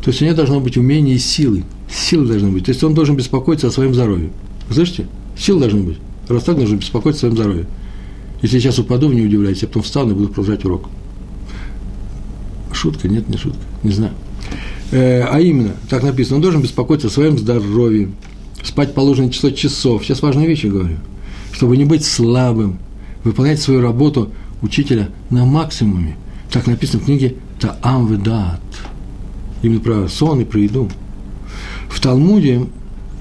[0.04, 1.64] То есть у него должно быть умение и силы.
[1.90, 2.66] Силы должны быть.
[2.66, 4.28] То есть он должен беспокоиться о своем здоровье.
[4.70, 5.06] Слышите?
[5.38, 5.96] Силы должны быть.
[6.28, 7.66] Раз так, должен беспокоиться о своем здоровье.
[8.42, 10.90] Если я сейчас упаду, вы не удивляйтесь, я потом встану и буду продолжать урок.
[12.74, 13.08] Шутка?
[13.08, 13.60] Нет, не шутка.
[13.82, 14.12] Не знаю.
[14.90, 18.10] Э, а именно, так написано, он должен беспокоиться о своем здоровье,
[18.62, 20.04] спать положенное число часов.
[20.04, 20.96] Сейчас важные вещи говорю.
[21.52, 22.78] Чтобы не быть слабым,
[23.24, 24.30] выполнять свою работу
[24.62, 26.16] учителя на максимуме.
[26.50, 28.60] Так написано в книге Таам Ведат.
[29.62, 30.88] Именно про сон и про еду.
[31.88, 32.66] В Талмуде,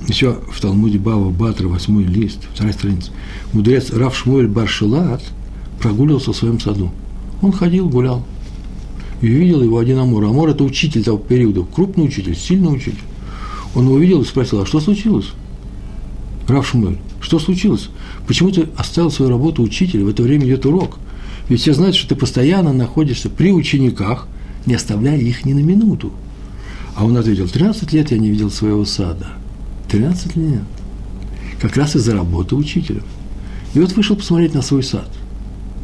[0.07, 3.11] еще в Талмуде Бава Батра, восьмой лист, вторая страница,
[3.51, 5.21] мудрец Рав Шмуэль Баршилат
[5.81, 6.91] прогуливался в своем саду.
[7.41, 8.23] Он ходил, гулял.
[9.21, 10.23] И видел его один Амур.
[10.23, 12.99] Амур– это учитель того периода, крупный учитель, сильный учитель.
[13.75, 15.27] Он увидел и спросил, а что случилось?
[16.47, 17.89] Рав Шмель, что случилось?
[18.27, 20.97] Почему ты оставил свою работу учителя, в это время идет урок?
[21.47, 24.27] Ведь все знают, что ты постоянно находишься при учениках,
[24.65, 26.11] не оставляя их ни на минуту.
[26.95, 29.27] А он ответил, 13 лет я не видел своего сада.
[29.89, 30.63] 13 лет.
[31.61, 33.03] Как раз из-за работы учителем.
[33.73, 35.09] И вот вышел посмотреть на свой сад.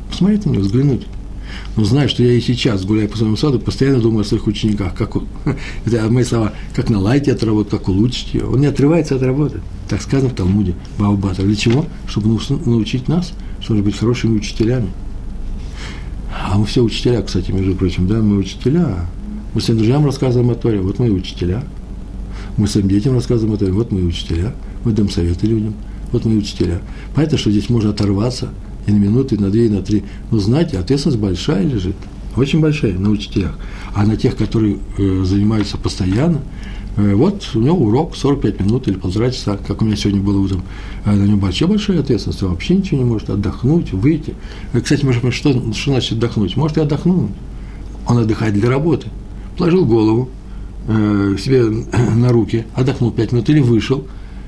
[0.10, 1.08] Посмотреть на него, взглянуть
[1.75, 4.95] но знаю, что я и сейчас, гуляя по своему саду, постоянно думаю о своих учениках,
[4.95, 5.15] как,
[5.86, 8.45] это мои слова, как наладить эту работу, как улучшить ее.
[8.45, 9.62] Он не отрывается от работы.
[9.89, 11.43] Так сказано в Талмуде Баубата.
[11.43, 11.86] Для чего?
[12.08, 14.89] Чтобы научить нас, чтобы быть хорошими учителями.
[16.31, 19.08] А мы все учителя, кстати, между прочим, да, мы учителя.
[19.53, 21.63] Мы своим друзьям рассказываем о Торе, вот мы учителя.
[22.58, 24.53] Мы своим детям рассказываем о Торе, вот мы учителя.
[24.84, 25.73] Мы даем советы людям,
[26.12, 26.81] вот мы учителя.
[27.13, 28.49] Понятно, что здесь можно оторваться–
[28.86, 30.04] и на минуту, и на две, и на три.
[30.32, 31.95] Но знаете, ответственность большая лежит,
[32.36, 33.58] очень большая на учителях.
[33.93, 36.41] А на тех, которые э, занимаются постоянно,
[36.98, 40.39] э, вот у него урок 45 минут или полтора часа, как у меня сегодня было
[40.39, 40.63] утром.
[41.06, 44.36] Э, на нем большая-большая ответственность, он вообще ничего не может отдохнуть, выйти.
[44.74, 46.56] Э, кстати, может, что, что значит отдохнуть?
[46.56, 47.32] Может, и отдохнуть.
[48.08, 49.08] Он отдыхает для работы.
[49.58, 50.30] Положил голову
[50.88, 51.63] э, себе
[52.15, 54.06] на руки, отдохнул 5 минут или вышел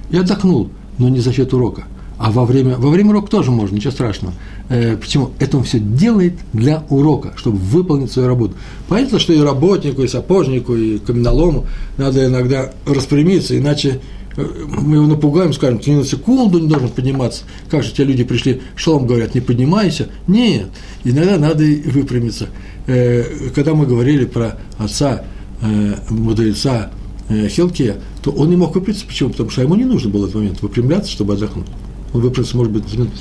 [0.10, 0.69] и отдохнул,
[1.00, 1.86] но не за счет урока–
[2.17, 4.34] а во время, во время урока тоже можно, ничего страшного.
[4.69, 5.32] Э, почему?
[5.39, 8.56] Это он все делает для урока, чтобы выполнить свою работу.
[8.88, 14.01] Понятно, что и работнику, и сапожнику, и каменолому надо иногда распрямиться, иначе
[14.36, 17.43] мы его напугаем, скажем, ты ни на секунду не должен подниматься.
[17.69, 20.10] Как же те люди пришли, шалом говорят, не поднимайся.
[20.27, 20.67] Нет,
[21.03, 22.49] иногда надо выпрямиться.
[22.88, 25.23] Э, когда мы говорили про отца,
[25.62, 26.91] э, мудреца
[27.30, 29.06] Хилкия, то он не мог выпрямиться.
[29.06, 29.32] Почему?
[29.32, 31.67] Потому что ему не нужно было в этот момент выпрямляться, чтобы отдохнуть.
[32.13, 33.13] Он выпрямился, может быть, за минуту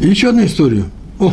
[0.00, 0.84] И еще одна история.
[1.18, 1.32] О,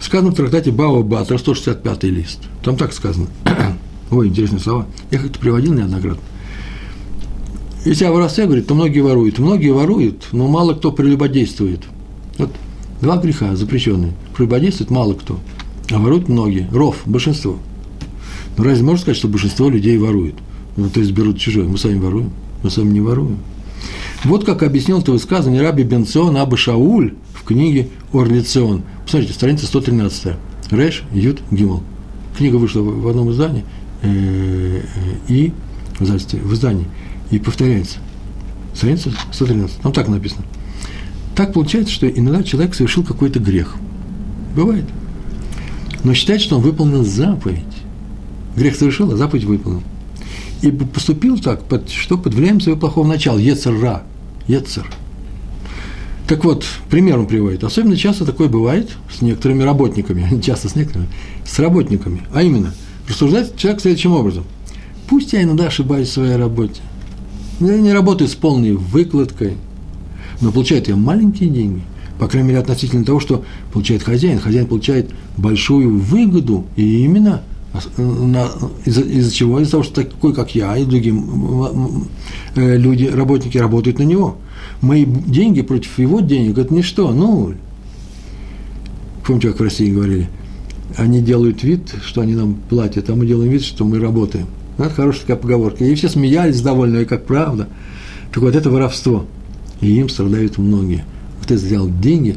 [0.00, 2.40] сказано в трактате Баба Батра, 165 лист.
[2.62, 3.28] Там так сказано.
[4.10, 4.86] Ой, интересные слова.
[5.10, 6.22] Я как-то приводил неоднократно.
[7.84, 9.38] Если о воровстве говорит, то многие воруют.
[9.38, 11.80] Многие воруют, но мало кто прелюбодействует.
[12.38, 12.50] Вот
[13.00, 14.12] два греха запрещенные.
[14.36, 15.40] Прелюбодействует мало кто,
[15.90, 16.68] а воруют многие.
[16.72, 17.58] Ров, большинство.
[18.56, 20.36] Но разве можно сказать, что большинство людей воруют?
[20.76, 21.66] Ну, то есть берут чужое.
[21.66, 22.30] Мы сами воруем,
[22.62, 23.38] мы сами не воруем.
[24.24, 28.82] Вот как объяснил это высказывание Раби Бенцион Аба Шауль в книге Орлицион.
[29.04, 30.34] Посмотрите, страница 113.
[30.70, 31.82] Реш Ют Гимл.
[32.36, 33.64] Книга вышла в одном издании–
[34.02, 34.82] Э,
[35.28, 35.52] и
[36.00, 36.86] в издании,
[37.30, 37.98] и повторяется.
[38.74, 39.78] Страница 113.
[39.78, 40.42] Там так написано.
[41.36, 43.76] Так получается, что иногда человек совершил какой-то грех.
[44.56, 44.84] Бывает.
[46.02, 47.62] Но считает, что он выполнил заповедь.
[48.56, 49.82] Грех совершил, а заповедь выполнил.
[50.62, 53.38] И поступил так, под, что под влиянием своего плохого начала.
[53.38, 54.04] Ецер-ра.
[54.48, 54.86] Ецер.
[56.28, 57.64] Так вот, пример он приводит.
[57.64, 61.08] Особенно часто такое бывает с некоторыми работниками, часто с некоторыми,
[61.44, 62.22] с работниками.
[62.32, 62.72] А именно–
[63.08, 64.44] рассуждает человек следующим образом.
[65.08, 66.80] Пусть я иногда ошибаюсь в своей работе.
[67.60, 69.56] Я не работаю с полной выкладкой,
[70.40, 71.82] но получает я маленькие деньги,
[72.18, 74.38] по крайней мере, относительно того, что получает хозяин.
[74.38, 77.42] Хозяин получает большую выгоду, и именно
[78.84, 79.60] из-за, из чего?
[79.60, 81.14] Из-за того, что такой, как я, и другие
[82.56, 84.36] э, люди, работники работают на него.
[84.80, 87.56] Мои деньги против его денег– это ничто, нуль.
[89.26, 90.28] Помните, как в России говорили–
[90.96, 94.46] они делают вид, что они нам платят, а мы делаем вид, что мы работаем.
[94.78, 95.84] Это хорошая такая поговорка.
[95.84, 97.68] И все смеялись довольно, и как правда.
[98.32, 99.26] Так вот, это воровство.
[99.80, 101.04] И им страдают многие.
[101.38, 102.36] Вот ты сделал деньги,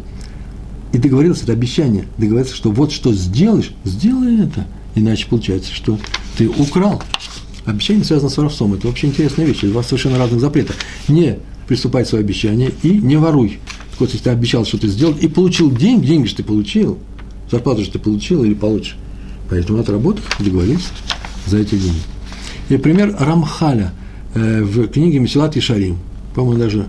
[0.94, 4.66] и договорился, это обещание, договорился, что вот что сделаешь, сделай это.
[4.96, 6.00] Иначе получается, что
[6.38, 7.02] ты украл.
[7.66, 8.74] Обещание связано с воровством.
[8.74, 9.62] Это вообще интересная вещь.
[9.62, 10.74] Два совершенно разных запрета.
[11.08, 13.60] Не приступай к свои обещания и не воруй.
[13.92, 16.98] Так вот, если ты обещал что-то сделать и получил деньги, деньги же ты получил–
[17.50, 18.98] Зарплату же ты получил или получишь.
[19.50, 20.90] Поэтому отработай, договорился
[21.46, 22.00] за эти деньги.
[22.70, 23.94] И пример Рамхаля
[24.34, 25.98] э, в книге Месилат и Шарим.
[26.34, 26.88] По-моему, даже,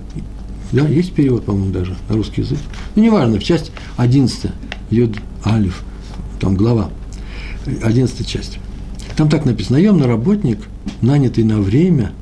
[0.72, 2.58] да, есть перевод, по-моему, даже на русский язык.
[2.94, 4.50] Ну, неважно, в часть 11,
[4.90, 5.82] Йод Алиф,
[6.40, 6.90] там глава,
[7.66, 8.58] 11 часть.
[9.16, 10.58] Там так написано, наемный работник,
[11.00, 12.12] нанятый на время,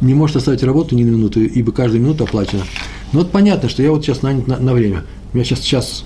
[0.00, 2.62] не может оставить работу ни на минуту, ибо каждая минута оплачена.
[3.12, 5.04] Ну вот понятно, что я вот сейчас нанят на, на время.
[5.32, 6.04] У меня сейчас час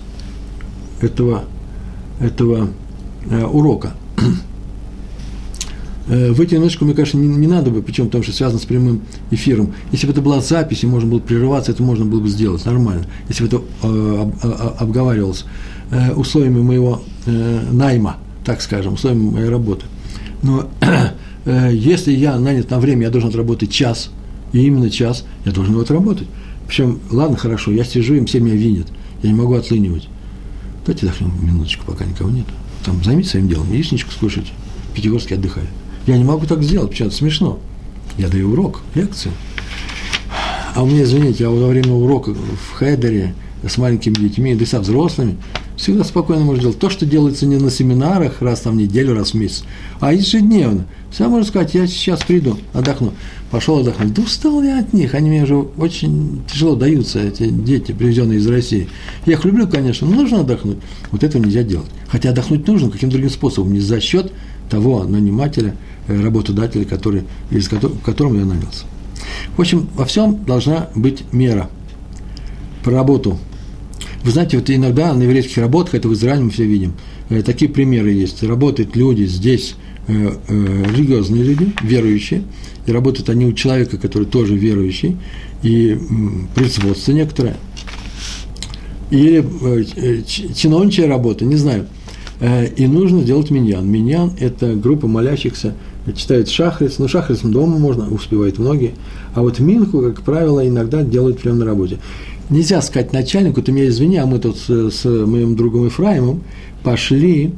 [1.01, 1.45] этого,
[2.21, 2.69] этого
[3.29, 3.95] э, урока.
[6.09, 8.65] Э, выйти на ночку, мне кажется, не, не надо бы, причем потому что связано с
[8.65, 9.75] прямым эфиром.
[9.93, 13.07] Если бы это была запись, и можно было прерываться, это можно было бы сделать нормально.
[13.29, 15.45] Если бы это э, об, об, обговаривалось
[15.93, 19.87] э, условиями моего э, найма, так скажем, условиями моей работы.
[20.43, 20.69] Но
[21.45, 24.11] э, если я нанят на время, я должен отработать час,
[24.53, 26.29] и именно час я должен его отработать.
[26.67, 28.87] Причем, ладно, хорошо, я сижу, им все меня винят,
[29.23, 30.09] я не могу отлынивать.
[30.87, 32.47] Давайте отдохнем минуточку, пока никого нет.
[32.85, 34.51] Там займитесь своим делом, яичничку скушайте.
[34.95, 35.69] Пятигорский отдыхает.
[36.07, 37.59] Я не могу так сделать, почему это смешно.
[38.19, 39.33] Я даю урок, лекцию.
[40.75, 44.67] А у меня, извините, я во время урока в хедере с маленькими детьми, да и
[44.67, 45.37] со взрослыми,
[45.81, 46.79] всегда спокойно можно делать.
[46.79, 49.65] То, что делается не на семинарах раз там в неделю, раз в месяц,
[49.99, 50.87] а ежедневно.
[51.11, 53.13] Все можно сказать, я сейчас приду, отдохну.
[53.51, 54.15] Пошел отдохнуть.
[54.15, 58.47] Да устал я от них, они мне уже очень тяжело даются, эти дети, привезенные из
[58.47, 58.89] России.
[59.27, 60.79] Я их люблю, конечно, но нужно отдохнуть.
[61.11, 61.91] Вот этого нельзя делать.
[62.09, 64.33] Хотя отдохнуть нужно каким-то другим способом, не за счет
[64.69, 65.75] того нанимателя,
[66.07, 68.85] э, работодателя, который, из которым я нанялся.
[69.57, 71.69] В общем, во всем должна быть мера.
[72.85, 73.39] Про работу.
[74.23, 76.95] Вы знаете, вот иногда на еврейских работах, это в Израиле мы все видим,
[77.29, 78.43] э, такие примеры есть.
[78.43, 79.77] Работают люди здесь,
[80.13, 82.43] Э, э, религиозные люди, верующие,
[82.85, 85.17] и работают они у человека, который тоже верующий,
[85.63, 85.97] и
[86.55, 87.57] производство некоторое,
[89.11, 89.45] или
[90.27, 91.87] чиновничья работа, не знаю.
[92.77, 93.87] И нужно сделать миньян.
[93.87, 95.75] Миньян– это группа молящихся,
[96.17, 98.95] читают шахрис, но шахрис дома можно, успевают многие,
[99.35, 101.99] а вот минку, как правило, иногда делают прямо на работе.
[102.51, 106.43] Нельзя сказать начальнику, ты меня извини, а мы тут с, с моим другом Ефраимом
[106.83, 107.53] пошли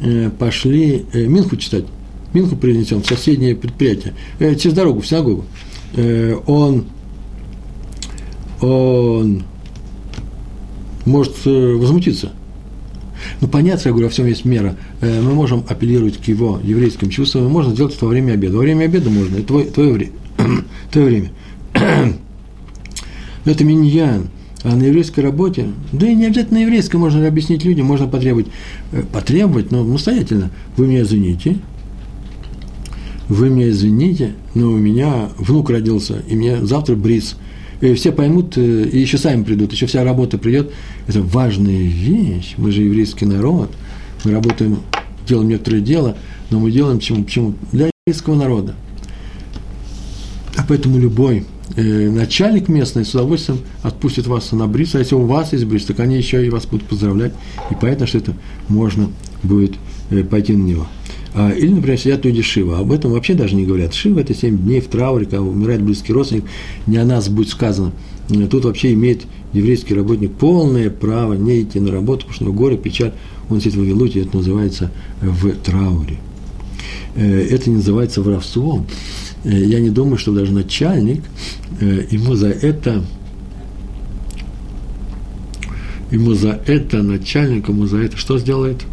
[0.00, 1.84] Э, пошли э, Минху читать.
[2.32, 5.44] Минху принесем в соседнее предприятие, э, через дорогу, в синагогу.
[6.46, 6.84] Он,
[8.60, 9.42] он
[11.04, 12.30] может возмутиться.
[13.40, 14.76] Ну, понятно, я говорю, во всем есть мера.
[15.00, 18.54] Мы можем апеллировать к его еврейским чувствам, и можно сделать это во время обеда.
[18.54, 20.12] Во время обеда можно, это твое, твое, время.
[20.92, 21.06] твое
[21.74, 22.12] время.
[23.44, 24.28] Это миньян.
[24.62, 28.48] А на еврейской работе, да и не обязательно на еврейской, можно объяснить людям, можно потребовать,
[28.92, 30.50] э, потребовать, но настоятельно.
[30.76, 31.56] Вы меня извините,
[33.30, 37.36] вы меня извините, но у меня внук родился, и мне завтра бриз.
[37.80, 40.72] И все поймут, э, и еще сами придут, еще вся работа придет.
[41.06, 42.54] Это важная вещь.
[42.58, 43.70] Мы же еврейский народ,
[44.24, 44.80] мы работаем,
[45.26, 46.18] делаем некоторое дело,
[46.50, 47.24] но мы делаем почему?
[47.24, 47.54] Почему?
[47.72, 48.74] Для еврейского народа.
[50.56, 55.52] А поэтому любой начальник местный с удовольствием отпустит вас на бриз, а если у вас
[55.52, 57.32] есть бриз, так они еще и вас будут поздравлять,
[57.70, 58.34] и понятно, что это
[58.68, 59.08] можно
[59.42, 59.74] будет
[60.10, 60.86] э, пойти на него.
[61.34, 62.78] А, или, например, сидят люди Шива.
[62.78, 63.94] Об этом вообще даже не говорят.
[63.94, 66.44] Шива– это 7 дней в трауре, когда умирает близкий родственник.
[66.86, 67.92] Не о нас будет сказано.
[68.30, 72.48] Э, тут вообще имеет еврейский работник полное право не идти на работу, потому что у
[72.48, 73.12] него горе, печаль.
[73.48, 76.18] Он сидит в Вавилуте, это называется в трауре.
[77.14, 78.86] Э, это не называется воровством.
[79.44, 81.22] Э, я не думаю, что даже начальник
[81.80, 83.02] ему за это
[86.10, 88.84] ему за это, начальник ему за это что сделает?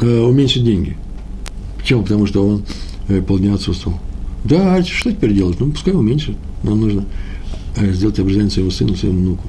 [0.00, 0.96] э, уменьшить деньги.
[1.78, 2.02] Почему?
[2.02, 2.64] Потому что он
[3.08, 3.98] э, полдня отсутствовал.
[4.44, 5.58] Да, а что теперь делать?
[5.60, 6.36] Ну, пускай уменьшит.
[6.62, 7.04] Нам нужно
[7.76, 9.44] э, сделать обрезание своему сыну, своему внуку.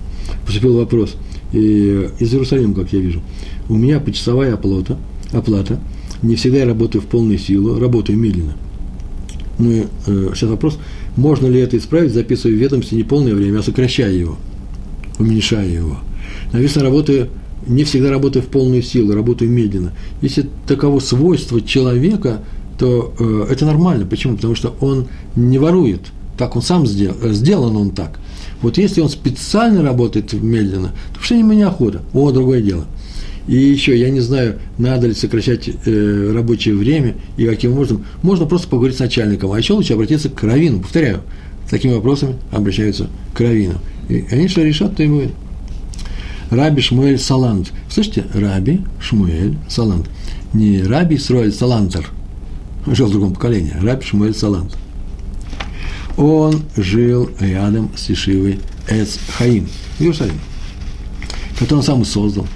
[0.45, 1.15] Поступил вопрос.
[1.51, 3.21] И, из Иерусалима, как я вижу.
[3.67, 4.97] У меня почасовая оплата,
[5.31, 5.79] оплата.
[6.21, 8.53] Не всегда я работаю в полную силу, работаю медленно.
[9.57, 10.77] Ну, э, сейчас вопрос,
[11.15, 14.37] можно ли это исправить, записывая в ведомости не полное время, а сокращая его,
[15.17, 15.99] уменьшая его.
[16.51, 17.29] Написано, работаю
[17.67, 19.93] не всегда работаю в полную силу, работаю медленно.
[20.21, 22.41] Если таково свойство человека,
[22.77, 24.05] то э, это нормально.
[24.05, 24.35] Почему?
[24.35, 26.01] Потому что он не ворует.
[26.37, 28.19] Так он сам сделал, э, сделан он так.
[28.61, 32.01] Вот если он специально работает медленно, то что ему неохота.
[32.13, 32.85] О, другое дело.
[33.49, 38.05] И еще, я не знаю, надо ли сокращать э, рабочее время и каким образом.
[38.21, 39.51] Можно просто поговорить с начальником.
[39.51, 40.81] А еще лучше обратиться к раввину.
[40.81, 41.21] Повторяю,
[41.65, 43.79] с такими вопросами обращаются к раввину.
[44.07, 45.31] И они что решат, то и будет.
[46.51, 47.73] Раби Шмуэль Салант.
[47.89, 48.25] Слышите?
[48.35, 50.07] Раби Шмуэль Салант.
[50.53, 52.07] Не Раби Сроэль Салантер,
[52.85, 54.77] жил в другом поколении, Раби Шмуэль Салант.
[56.17, 60.37] Он жил рядом с Ишивой Эц Хаим в Иерусалиме,
[61.57, 62.47] который он сам создал,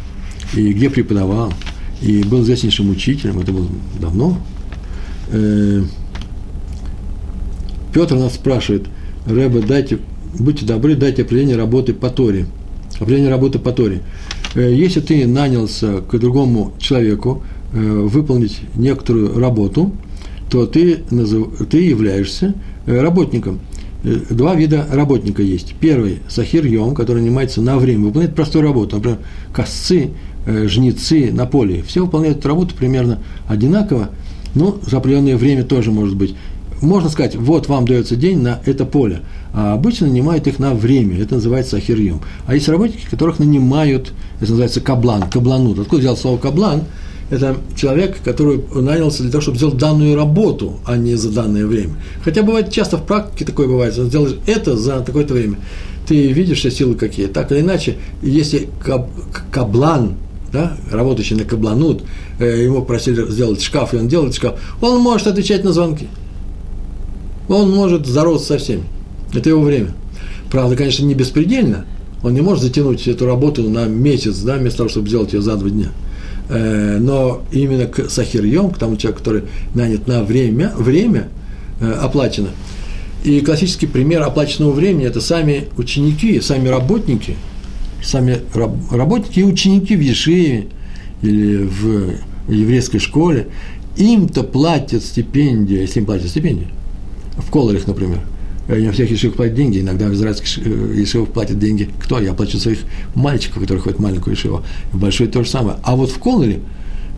[0.55, 1.53] и где преподавал,
[2.01, 3.67] и был известнейшим учителем, это было
[3.99, 4.37] давно.
[5.31, 5.83] Э,
[7.93, 8.87] Петр нас спрашивает,
[9.25, 9.99] Рэбе, дайте,
[10.37, 12.47] будьте добры, дайте определение работы по Торе–
[12.99, 14.01] определение работы по Торе.
[14.55, 19.91] Э, если ты нанялся к другому человеку э, выполнить некоторую работу,
[20.49, 20.97] то ты,
[21.69, 22.53] ты являешься
[22.85, 23.59] работником.
[24.03, 25.73] Два вида работника есть.
[25.79, 28.97] Первый– сахир йом, который нанимается на время, выполняет простую работу.
[28.97, 29.19] Например,
[29.53, 30.11] косцы,
[30.45, 31.83] жнецы на поле.
[31.87, 34.09] Все выполняют эту работу примерно одинаково,
[34.55, 36.35] но за определенное время тоже может быть
[36.83, 39.21] можно сказать, вот вам дается день на это поле,
[39.53, 42.21] а обычно нанимают их на время, это называется ахирьем.
[42.45, 45.79] А есть работники, которых нанимают, это называется каблан, кабланут.
[45.79, 46.83] Откуда взял слово каблан?
[47.29, 51.93] Это человек, который нанялся для того, чтобы сделать данную работу, а не за данное время.
[52.23, 55.57] Хотя бывает часто в практике такое бывает, что сделаешь это за такое-то время.
[56.05, 57.27] Ты видишь все силы какие.
[57.27, 59.09] Так или иначе, если каб,
[59.51, 60.15] каблан,
[60.53, 62.03] да, работающий на кабланут,
[62.39, 66.07] э, ему просили сделать шкаф, и он делает шкаф, он может отвечать на звонки
[67.47, 68.83] он может здороваться со всеми.
[69.33, 69.93] Это его время.
[70.51, 71.85] Правда, конечно, не беспредельно.
[72.21, 75.55] Он не может затянуть эту работу на месяц, да, вместо того, чтобы сделать ее за
[75.55, 75.89] два дня.
[76.49, 81.29] Э, но именно к сахирьем, к тому человеку, который нанят на время, время
[81.81, 82.49] э, оплачено.
[83.23, 87.35] И классический пример оплаченного времени– это сами ученики, сами работники,
[88.03, 88.39] сами
[88.91, 90.67] работники и ученики в Ешиве
[91.21, 92.13] или в
[92.49, 93.47] еврейской школе,
[93.95, 96.67] им-то платят стипендию, если им платят стипендию–
[97.37, 98.21] в колорах, например.
[98.69, 101.89] Не во всех ешивах платят деньги, иногда в израильских э, ешивах платят деньги.
[101.99, 102.19] Кто?
[102.19, 102.79] Я плачу своих
[103.13, 104.63] мальчиков, которые ходят в маленькую ешиву.
[104.93, 105.77] В большой то же самое.
[105.83, 106.61] А вот в колоре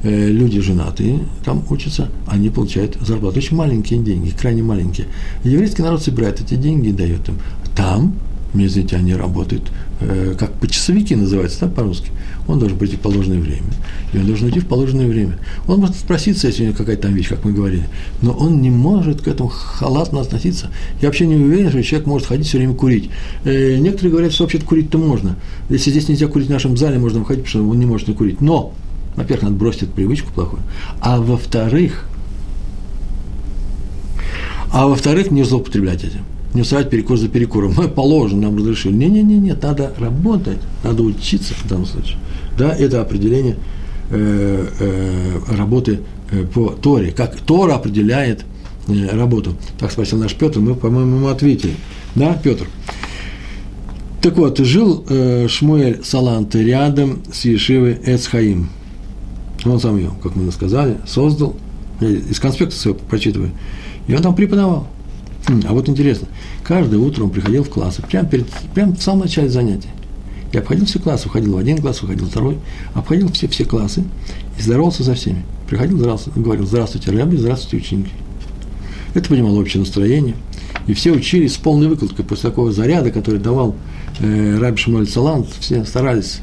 [0.01, 3.37] э, люди женатые там учатся, они получают зарплату.
[3.37, 5.05] Очень маленькие деньги, крайне маленькие.
[5.43, 7.37] Еврейский народ собирает эти деньги и дает им.
[7.75, 8.15] Там
[8.55, 12.11] мне, извините, они работают, э, как почасовики называются, да, по-русски.
[12.47, 13.67] Он должен прийти в положенное время,
[14.13, 15.37] и он должен идти в положенное время.
[15.67, 17.87] Он может спроситься, если у него какая-то там вещь, как мы говорили,
[18.21, 20.69] но он не может к этому халатно относиться.
[21.01, 23.09] Я вообще не уверен, что человек может ходить все время курить.
[23.43, 25.37] Э, некоторые говорят, что вообще-то курить-то можно.
[25.69, 28.13] Если здесь нельзя курить в нашем зале, можно выходить, потому что он не может не
[28.13, 28.41] курить.
[28.41, 28.73] Но,
[29.15, 30.61] во-первых, надо бросить эту привычку плохую,
[31.01, 32.07] а во-вторых,
[34.71, 36.25] а во-вторых, не злоупотреблять этим.
[36.55, 37.73] Не устраивать перекур за перекуром.
[37.75, 38.93] Мы положено, нам разрешили.
[38.93, 42.17] Не-не-не, нет, надо работать, надо учиться в данном случае.
[42.57, 43.57] Да, это определение
[44.09, 45.99] э, э, работы
[46.31, 47.11] э, по Торе.
[47.11, 48.45] Как Тора определяет
[48.87, 49.55] э, работу.
[49.77, 51.73] Так спросил наш Петр, мы, по-моему, ему ответили.
[52.15, 52.67] Да, Петр?
[54.21, 58.69] Так вот, жил э, Шмуэль Салант рядом с Ешивой Эцхаим.
[59.65, 61.55] Он сам ее, как мы сказали, создал.
[61.99, 63.51] Я из конспекта своего прочитываю.
[64.07, 64.87] И он там преподавал.
[65.47, 66.27] А вот интересно,
[66.63, 69.89] каждое утро он приходил в классы, прямо, перед, прямо в самом начале занятия.
[70.51, 72.57] Я обходил все классы, уходил в один класс, уходил в второй,
[72.93, 74.03] обходил все, все классы
[74.57, 75.45] и здоровался со всеми.
[75.67, 78.11] Приходил, здравствуйте, говорил, здравствуйте, рабы, здравствуйте, ученики.
[79.13, 80.35] Это понимало общее настроение.
[80.87, 83.75] И все учились с полной выкладкой после такого заряда, который давал
[84.19, 86.39] э, Раби Шмуэль Салант, все старались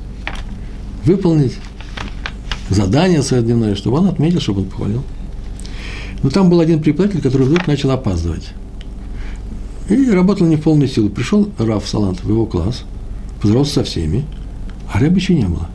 [1.05, 1.55] выполнить
[2.71, 5.03] задание свое дневное, чтобы он отметил, чтобы он похвалил.
[6.23, 8.53] Но там был один преподаватель, который вдруг начал опаздывать.
[9.93, 11.11] И работал не в полную силу.
[11.11, 12.85] Пришел Раф Салант в его класс,
[13.41, 14.25] поздоровался со всеми,
[14.91, 15.69] а Рэба еще не было.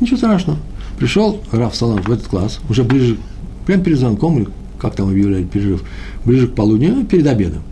[0.00, 0.58] Ничего страшного.
[0.98, 3.18] Пришел Раф Салант в этот класс, уже ближе,
[3.66, 4.48] прямо перед звонком, или
[4.78, 5.82] как там объявляли перерыв,
[6.24, 7.62] ближе к полудню, перед обедом.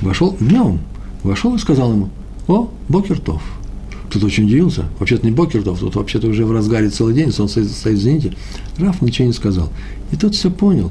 [0.00, 0.78] Вошел днем,
[1.22, 2.08] вошел и сказал ему,
[2.46, 3.42] о, Бокертов.
[4.10, 4.84] Тут очень удивился.
[4.98, 8.32] Вообще-то не Бокертов, тут вообще-то уже в разгаре целый день, солнце стоит, извините.
[8.78, 9.68] Раф ничего не сказал.
[10.10, 10.90] И тот все понял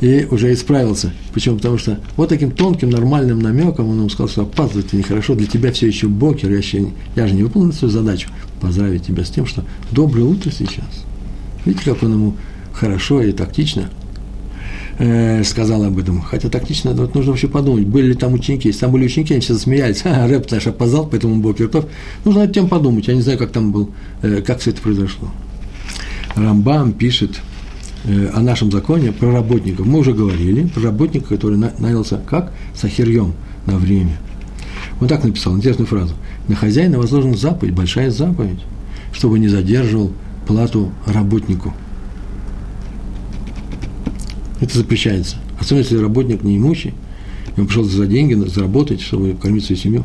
[0.00, 1.12] и уже исправился.
[1.32, 1.56] Почему?
[1.56, 5.72] Потому что вот таким тонким, нормальным намеком он ему сказал, что опаздывать нехорошо, для тебя
[5.72, 8.28] все еще бокер, я, еще, я же не выполнил свою задачу,
[8.60, 11.04] поздравить тебя с тем, что доброе утро сейчас.
[11.64, 12.36] Видите, как он ему
[12.72, 13.88] хорошо и тактично
[14.98, 16.20] э, сказал об этом.
[16.20, 18.68] Хотя тактично вот нужно вообще подумать, были ли там ученики.
[18.68, 20.02] Если там были ученики, они все засмеялись.
[20.04, 21.86] А, рэп наш опоздал, поэтому был Киртов.
[22.24, 23.08] Нужно над тем подумать.
[23.08, 23.90] Я не знаю, как там был,
[24.22, 25.30] э, как все это произошло.
[26.34, 27.40] Рамбам пишет
[28.06, 29.86] о нашем законе про работников.
[29.86, 32.52] Мы уже говорили про работника, который нанялся как?
[32.74, 33.34] Сахирьем
[33.66, 34.18] на время.
[35.00, 36.14] Он так написал, интересную фразу.
[36.48, 38.60] На хозяина возложена заповедь, большая заповедь,
[39.12, 40.12] чтобы не задерживал
[40.46, 41.74] плату работнику–
[44.60, 45.36] это запрещается.
[45.60, 46.94] Особенно, если работник неимущий,
[47.56, 50.04] и он пришел за деньги, заработать, чтобы кормить свою семью.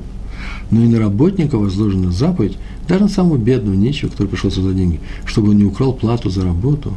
[0.71, 4.99] Но и на работника возложена заповедь, даже на самого бедного, нищего, который пришел за деньги,
[5.25, 6.93] чтобы он не украл плату за работу.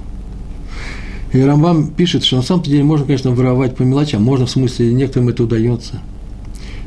[1.34, 4.92] И Рамбам пишет, что на самом деле можно, конечно, воровать по мелочам, можно в смысле,
[4.92, 6.00] некоторым это удается.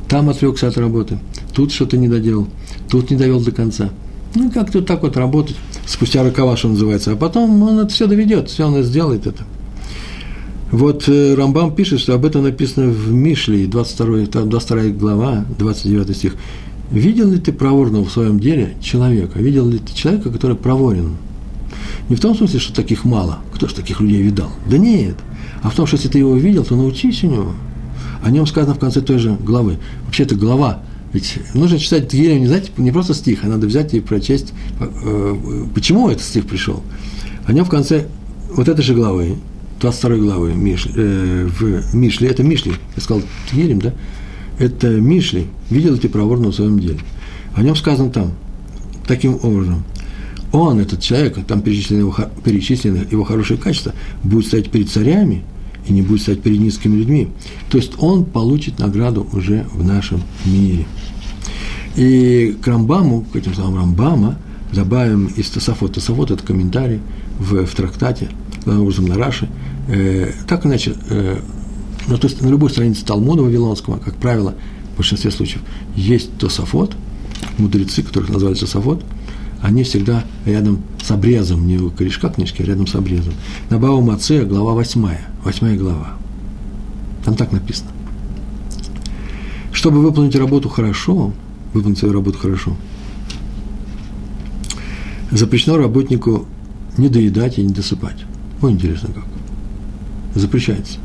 [0.08, 1.20] Там отвлекся от работы,
[1.54, 2.48] тут что-то не доделал,
[2.90, 3.90] тут не довел до конца.
[4.36, 7.12] Ну, как-то так вот работать, спустя рукава, что называется.
[7.12, 9.44] А потом он это все доведет, все он сделает это.
[10.72, 16.36] Вот э, Рамбам пишет, что об этом написано в Мишле, 22, 22 глава, 29 стих.
[16.90, 19.40] Видел ли ты проворного в своем деле человека?
[19.40, 21.18] Видел ли ты человека, который проворен?
[22.10, 23.40] Не в том смысле, что таких мало.
[23.54, 24.50] Кто ж таких людей видал?
[24.70, 25.16] Да нет.
[25.62, 27.54] А в том, что если ты его видел, то научись у него.
[28.24, 29.78] О нем сказано в конце той же главы.
[30.06, 30.82] Вообще это глава.
[31.14, 35.66] Ведь нужно читать Тгелем не, знаете, не просто стих, а надо взять и прочесть, э,
[35.74, 36.84] почему этот стих пришел.
[37.46, 38.08] О нем в конце
[38.54, 39.38] вот этой же главы
[39.80, 43.94] 22 главы Мишли, э, в Мишле, это Мишли, я сказал Тгелем, да,
[44.60, 47.00] это Мишли, видел ли ты проворного в своем деле.
[47.56, 48.34] О нем сказано там,
[49.08, 49.84] таким образом,
[50.58, 53.94] он, этот человек, там перечислены его, перечислены его хорошие качества,
[54.24, 55.44] будет стоять перед царями
[55.88, 57.30] и не будет стоять перед низкими людьми.
[57.70, 60.86] То есть он получит награду уже в нашем мире.
[61.96, 64.38] И к Рамбаму, к этим словам Рамбама,
[64.74, 65.94] добавим из Тософот.
[65.94, 67.00] Тософот– это комментарий
[67.40, 68.30] в, в трактате,
[68.66, 69.48] образом на Раши–
[69.88, 71.40] э, так иначе, э,
[72.08, 74.56] ну, то есть на любой странице Талмуда Вавилонского, как правило,
[74.94, 75.62] в большинстве случаев,
[75.96, 76.96] есть тософот,
[77.58, 79.04] мудрецы, которых называют тософот,
[79.62, 83.34] они всегда рядом с обрезом, не у корешка книжки, а рядом с обрезом.
[83.70, 86.14] На Бау Маце глава восьмая, восьмая глава.
[87.26, 87.92] Там так написано.
[89.72, 91.34] Чтобы выполнить работу хорошо,
[91.74, 92.76] выполнить свою работу хорошо,
[95.32, 96.46] запрещено работнику
[96.98, 98.26] не доедать и не досыпать.
[98.62, 99.24] Ой, интересно как
[100.40, 101.00] запрещается.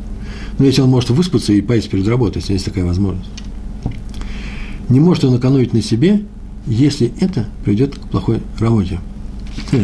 [0.58, 3.30] Но если он может выспаться и поесть перед работой, если есть такая возможность.
[4.88, 6.22] Не может он экономить на себе,
[6.66, 9.00] если это приведет к плохой работе.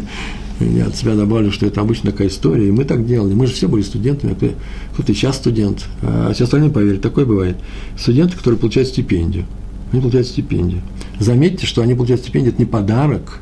[0.61, 3.33] Я от себя добавлю, что это обычно такая история, и мы так делали.
[3.33, 4.49] Мы же все были студентами, кто,
[4.95, 7.57] кто-то сейчас студент, а все остальные поверят, такое бывает.
[7.97, 9.45] Студенты, которые получают стипендию,
[9.93, 10.83] они получают стипендию.
[11.21, 13.41] Заметьте, что они получают стипендию, это не подарок,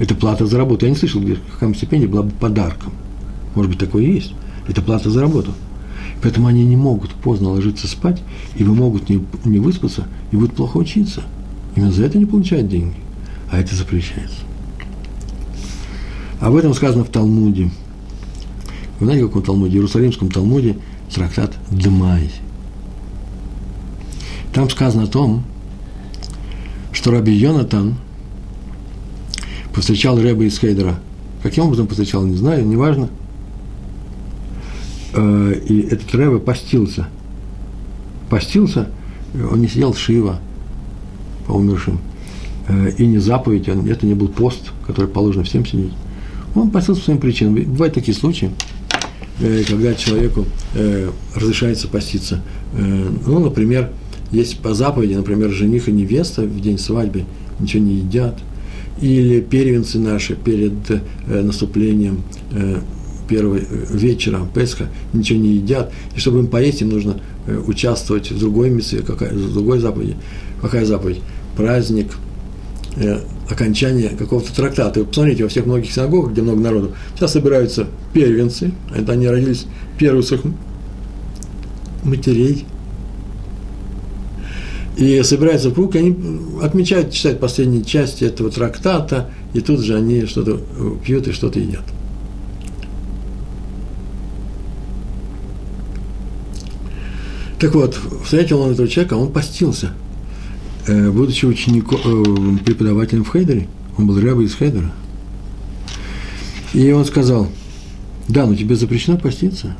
[0.00, 0.86] это плата за работу.
[0.86, 2.92] Я не слышал, где какая стипендия была бы подарком.
[3.54, 4.34] Может быть, такое и есть.
[4.66, 5.52] Это плата за работу.
[6.22, 8.22] Поэтому они не могут поздно ложиться спать,
[8.56, 11.22] и могут не, не выспаться, и будут плохо учиться.
[11.74, 12.96] Именно за это не получают деньги.
[13.50, 14.40] А это запрещается.
[16.40, 17.70] Об этом сказано в Талмуде.
[18.98, 19.72] Вы знаете, в каком Талмуде?
[19.72, 20.76] В Иерусалимском Талмуде
[21.12, 22.30] трактат Дмай.
[24.52, 25.44] Там сказано о том,
[26.92, 27.96] что Раби Йонатан
[29.74, 30.98] повстречал Рэба из Хейдера.
[31.42, 33.08] Каким образом повстречал, не знаю, неважно.
[35.14, 37.08] Э, и этот Рэба постился.
[38.28, 38.88] Постился,
[39.34, 40.40] он не сидел Шива
[41.46, 42.00] по умершим.
[42.68, 45.92] Э, и не заповедь, это не был пост, который положено всем сидеть.
[46.54, 47.54] Он постился по своим причинам.
[47.54, 48.50] Бывают такие случаи,
[49.40, 50.46] э, когда человеку
[51.34, 52.42] разрешается поститься.
[53.26, 53.90] Ну, например,
[54.32, 57.24] есть по заповеди, например, жених и невеста в день свадьбы
[57.60, 58.38] ничего не едят,
[59.00, 61.00] или первенцы наши перед э,
[61.42, 62.22] наступлением
[62.52, 62.78] э,
[63.28, 63.58] первого
[63.90, 68.70] вечера Песха ничего не едят, и чтобы им поесть, им нужно э, участвовать в другой
[68.70, 70.16] миссии, в другой заповеди.
[70.62, 71.20] Какая заповедь?
[71.56, 72.12] Праздник
[72.96, 73.18] э,
[73.50, 75.00] окончания какого-то трактата.
[75.00, 79.66] И посмотрите, во всех многих синагогах, где много народу, сейчас собираются первенцы, это они родились
[79.98, 80.24] первых
[82.04, 82.64] матерей,
[84.96, 86.16] и собираются в круг, и они
[86.62, 90.60] отмечают, читают последние части этого трактата, и тут же они что-то
[91.04, 91.84] пьют и что-то едят.
[97.58, 100.11] Так вот, встретил он этого человека, он постился, э,
[100.86, 104.92] будучи учеником, э, преподавателем в Хейдере, он был ряба из Хейдера.
[106.74, 107.48] И он сказал,
[108.28, 109.76] да, но тебе запрещено поститься,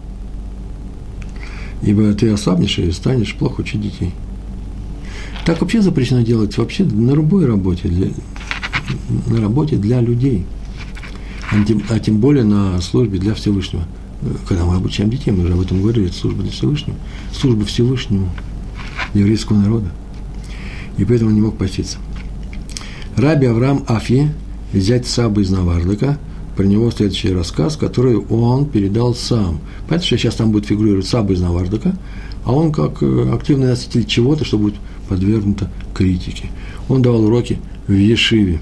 [1.83, 4.13] ибо ты ослабнешь и станешь плохо учить детей.
[5.45, 8.09] Так вообще запрещено делать вообще на любой работе, для,
[9.27, 10.47] на работе для людей,
[11.51, 13.85] а тем, а тем более на службе для Всевышнего.
[14.47, 16.97] Когда мы обучаем детей, мы уже об этом говорили, это служба для Всевышнего,
[17.33, 18.31] служба Всевышнему,
[19.15, 19.91] еврейского народа.
[20.99, 21.99] И поэтому он не мог поститься.
[23.17, 24.29] Раби Авраам Афи,
[24.73, 26.19] взять Саба из Навардыка,
[26.57, 29.61] про него следующий рассказ, который он передал сам.
[29.89, 31.97] Понятно, что сейчас там будет фигурировать Саба из Навардыка,
[32.45, 34.75] а он как э, активный носитель чего-то, что будет
[35.09, 36.51] подвергнута критике.
[36.89, 38.61] Он давал уроки в Ешиве.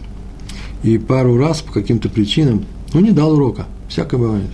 [0.83, 4.51] И пару раз по каким-то причинам, ну, не дал урока, всякое бывает.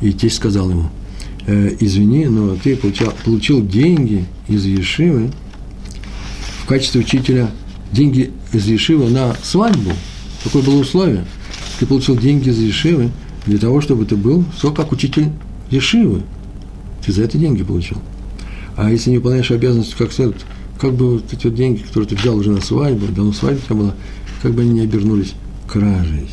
[0.00, 0.90] И тесть сказал ему,
[1.46, 5.30] э, извини, но ты получал, получил деньги из Ешивы
[6.70, 7.50] качестве учителя,
[7.90, 9.90] деньги из Ешивы на свадьбу.
[10.44, 11.24] Такое было условие.
[11.80, 13.10] Ты получил деньги из Ешивы
[13.44, 15.30] для того, чтобы ты был все как учитель
[15.68, 16.22] Ешивы.
[17.04, 17.98] Ты за это деньги получил.
[18.76, 20.46] А если не выполняешь обязанности как следует,
[20.80, 23.66] как бы вот эти вот деньги, которые ты взял уже на свадьбу, давно свадьба у
[23.66, 23.94] тебя была,
[24.40, 25.32] как бы они не обернулись
[25.66, 26.28] кражей.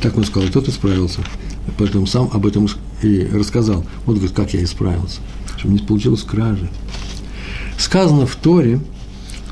[0.00, 1.20] Так он сказал, тот исправился.
[1.76, 2.66] Поэтому сам об этом
[3.02, 3.84] и рассказал.
[4.06, 5.20] Вот говорит, как я исправился.
[5.58, 6.70] Чтобы не получилось кражи.
[7.76, 8.80] Сказано в Торе,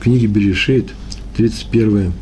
[0.00, 0.94] в книге Берешит,
[1.36, 2.12] 31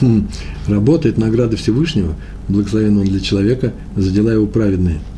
[0.00, 0.28] хм,
[0.66, 2.14] работает награда Всевышнего,
[2.48, 5.00] благословен он для человека за дела его праведные–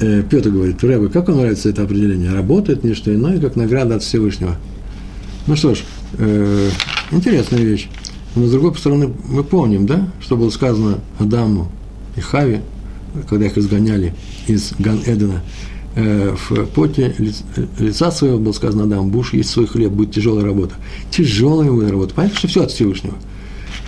[0.00, 2.32] э, Петр говорит, Рэбе, как вам нравится это определение?
[2.32, 4.56] Работает не что иное, как награда от Всевышнего.
[5.46, 5.78] Ну что ж,
[6.18, 6.70] э,
[7.10, 7.88] интересная вещь.
[8.36, 11.70] Но с другой стороны, мы помним, да, что было сказано Адаму
[12.16, 12.62] и Хаве,
[13.28, 14.14] когда их изгоняли
[14.46, 15.42] из Ган-Эдена,
[16.00, 17.14] в поте
[17.78, 20.74] лица своего было сказано Адаму, будешь есть свой хлеб, будет тяжелая работа.
[21.10, 22.14] Тяжелая будет работа.
[22.14, 23.14] Понятно, что все от Всевышнего.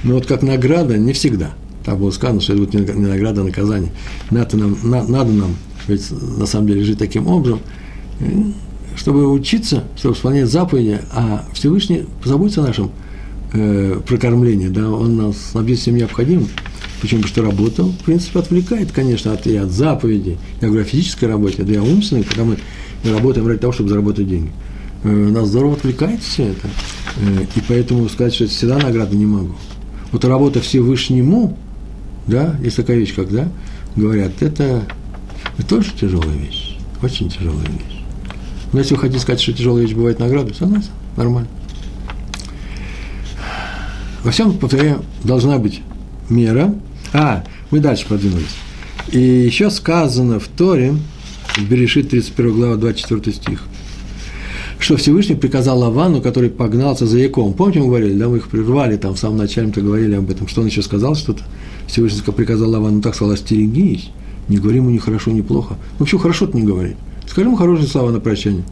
[0.03, 1.53] Но вот как награда не всегда.
[1.85, 3.93] Так было сказано, что это будет не награда, а наказание.
[4.31, 5.57] Надо нам, на, надо нам
[5.91, 7.61] ведь на самом деле жить таким образом,
[8.97, 12.91] чтобы учиться, чтобы исполнять заповеди, а Всевышний позаботится о нашем
[13.53, 16.49] э, прокормлении, да, он нас снабдит всем необходимым.
[17.01, 17.23] Почему?
[17.23, 20.39] Потому что работа, в принципе, отвлекает, конечно, от, и от заповедей.
[20.61, 22.59] Я говорю о физической работе, да и о умственной, когда мы
[23.05, 24.51] работаем ради того, чтобы заработать деньги.
[25.05, 26.69] Э, нас здорово отвлекает все это.
[27.17, 29.55] Э, и поэтому сказать, что это всегда награда не могу.
[30.13, 31.57] Вот работа Всевышнему,
[32.27, 33.49] да, есть такая вещь, когда
[33.97, 34.85] говорят, это
[35.61, 38.03] это тоже тяжелая вещь, очень тяжелая вещь.
[38.73, 41.49] Но если вы хотите сказать, что тяжелая вещь бывает награда, согласен, нормально.
[44.23, 45.83] Во всем, повторяю, должна быть
[46.29, 46.75] мера.
[47.13, 48.57] А, мы дальше продвинулись.
[49.13, 50.95] И еще сказано в Торе,
[51.57, 53.65] в Берешит 31 глава, 24 стих,
[54.79, 57.53] что Всевышний приказал Лавану, который погнался за Яком.
[57.55, 60.49] Помните, мы говорили, да, мы их прервали, там в самом начале мы говорили об этом,
[60.49, 61.43] что он еще сказал что-то.
[61.87, 64.11] Всевышний приказал Лавану, так сказал, остерегись,
[64.49, 65.77] не говори ему ни хорошо, ни плохо.
[65.99, 66.97] Ну, почему хорошо-то не говори?
[67.27, 68.65] Скажи ему хорошие слова на прощание.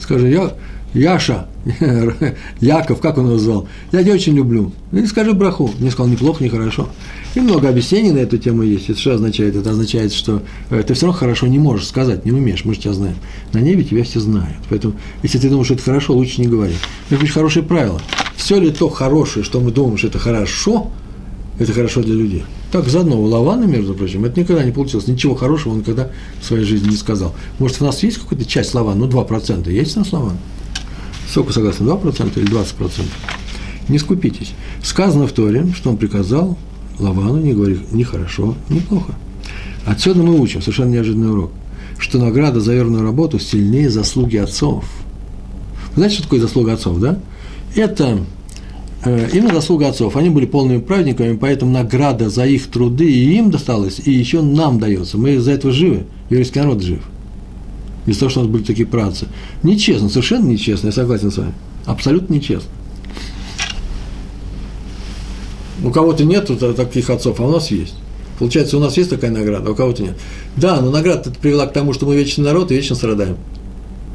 [0.00, 0.52] Скажи, я,
[0.96, 1.46] Яша,
[2.60, 4.72] Яков, как он его звал, я тебя очень люблю.
[4.92, 5.70] И скажи браху.
[5.78, 6.88] Не сказал ни плохо, ни хорошо.
[7.34, 8.88] И много объяснений на эту тему есть.
[8.88, 9.56] Это что означает?
[9.56, 12.80] Это означает, что э, ты все равно хорошо не можешь сказать, не умеешь, мы же
[12.80, 13.16] тебя знаем.
[13.52, 14.56] На небе тебя все знают.
[14.70, 16.74] Поэтому, если ты думаешь, что это хорошо, лучше не говори.
[17.10, 18.00] Это очень хорошее правило.
[18.36, 20.90] Все ли то хорошее, что мы думаем, что это хорошо,
[21.58, 22.44] это хорошо для людей.
[22.72, 25.08] как заодно у Лавана, между прочим, это никогда не получилось.
[25.08, 26.08] Ничего хорошего он никогда
[26.40, 27.34] в своей жизни не сказал.
[27.58, 29.06] Может, у нас есть какая-то часть Лавана?
[29.06, 29.70] Ну, 2%.
[29.70, 30.38] Есть у нас Лаван?
[31.28, 31.84] Сколько согласны?
[31.84, 33.02] 2% или 20%?
[33.88, 34.52] Не скупитесь.
[34.82, 36.56] Сказано в Торе, что он приказал
[36.98, 39.14] Лавану не говорить ни хорошо, ни плохо.
[39.84, 41.52] Отсюда мы учим, совершенно неожиданный урок,
[41.98, 44.84] что награда за верную работу сильнее заслуги отцов.
[45.90, 47.18] Вы знаете, что такое заслуга отцов, да?
[47.74, 48.18] Это
[49.04, 50.16] э, именно заслуга отцов.
[50.16, 54.80] Они были полными праведниками, поэтому награда за их труды и им досталась, и еще нам
[54.80, 55.18] дается.
[55.18, 57.00] Мы из-за этого живы, еврейский народ жив.
[58.06, 59.26] Из-за того, что у нас были такие працы.
[59.62, 61.54] Нечестно, совершенно нечестно, я согласен с вами.
[61.84, 62.70] Абсолютно нечестно.
[65.84, 67.94] У кого-то нет таких отцов, а у нас есть.
[68.38, 70.16] Получается, у нас есть такая награда, а у кого-то нет.
[70.56, 73.36] Да, но награда это привела к тому, что мы вечный народ и вечно страдаем.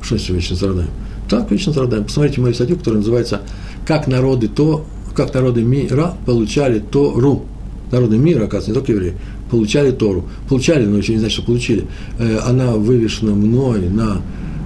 [0.02, 0.90] Что значит вечно страдаем?
[1.30, 2.06] Так, вечно страдаем.
[2.06, 3.42] Посмотрите мою статью, которая называется
[3.86, 4.86] «Как народы то,
[5.16, 7.46] как народы мира получали Тору».
[7.92, 9.18] Народы мира, оказывается, не только евреи,
[9.52, 10.26] получали Тору.
[10.50, 11.86] Получали, но еще не значит, что получили.
[12.18, 14.22] Э, она вывешена мной на,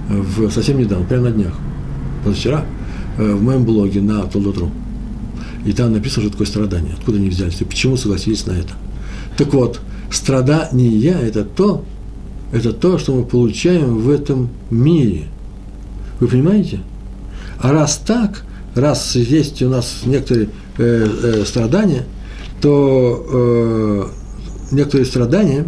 [0.08, 1.52] в, совсем недавно, прямо на днях,
[2.24, 2.64] позавчера,
[3.18, 4.70] э, в моем блоге на Толдотру.
[5.66, 8.74] И там написано, что такое страдание, откуда они взялись, и почему согласились на это.
[9.36, 9.80] Так вот,
[10.10, 11.84] страдание– это то,
[12.52, 15.24] это то, что мы получаем в этом мире.
[16.20, 16.80] Вы понимаете?
[17.58, 18.44] А раз так,
[18.76, 22.04] раз есть у нас некоторые э, э, страдания,
[22.60, 24.25] то э,
[24.70, 25.66] некоторые страдания,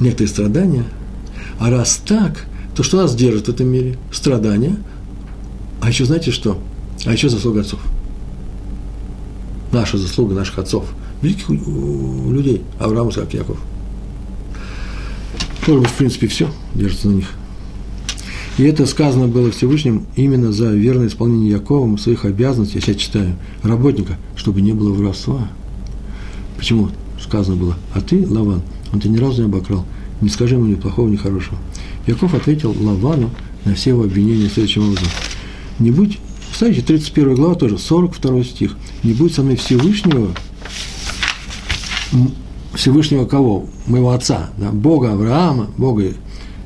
[0.00, 0.84] некоторые страдания,
[1.58, 3.98] а раз так, то что нас держит в этом мире?
[4.12, 4.76] Страдания.
[5.80, 6.60] А еще знаете что?
[7.06, 7.80] А еще заслуга отцов.
[9.72, 10.86] Наша заслуга наших отцов–
[11.22, 13.58] великих людей, Авраам, Исаак, Яков.
[15.66, 17.28] Может в принципе, все держится на них.
[18.56, 23.36] И это сказано было Всевышним именно за верное исполнение Яковом своих обязанностей, я сейчас читаю,
[23.62, 25.48] работника, чтобы не было воровства.
[26.58, 26.90] Почему
[27.20, 29.86] сказано было, а ты, Лаван, он тебя ни разу не обокрал,
[30.20, 31.56] не скажи ему ни плохого, ни хорошего.
[32.06, 33.30] Яков ответил Лавану
[33.64, 35.08] на все его обвинения следующим образом.
[35.78, 36.18] Не будь,
[36.50, 38.76] кстати, 31 глава тоже, 42 стих.
[39.04, 40.34] Не будь со мной Всевышнего,
[42.74, 43.66] Всевышнего кого?
[43.86, 44.70] Моего отца, да?
[44.72, 46.12] Бога Авраама, Бога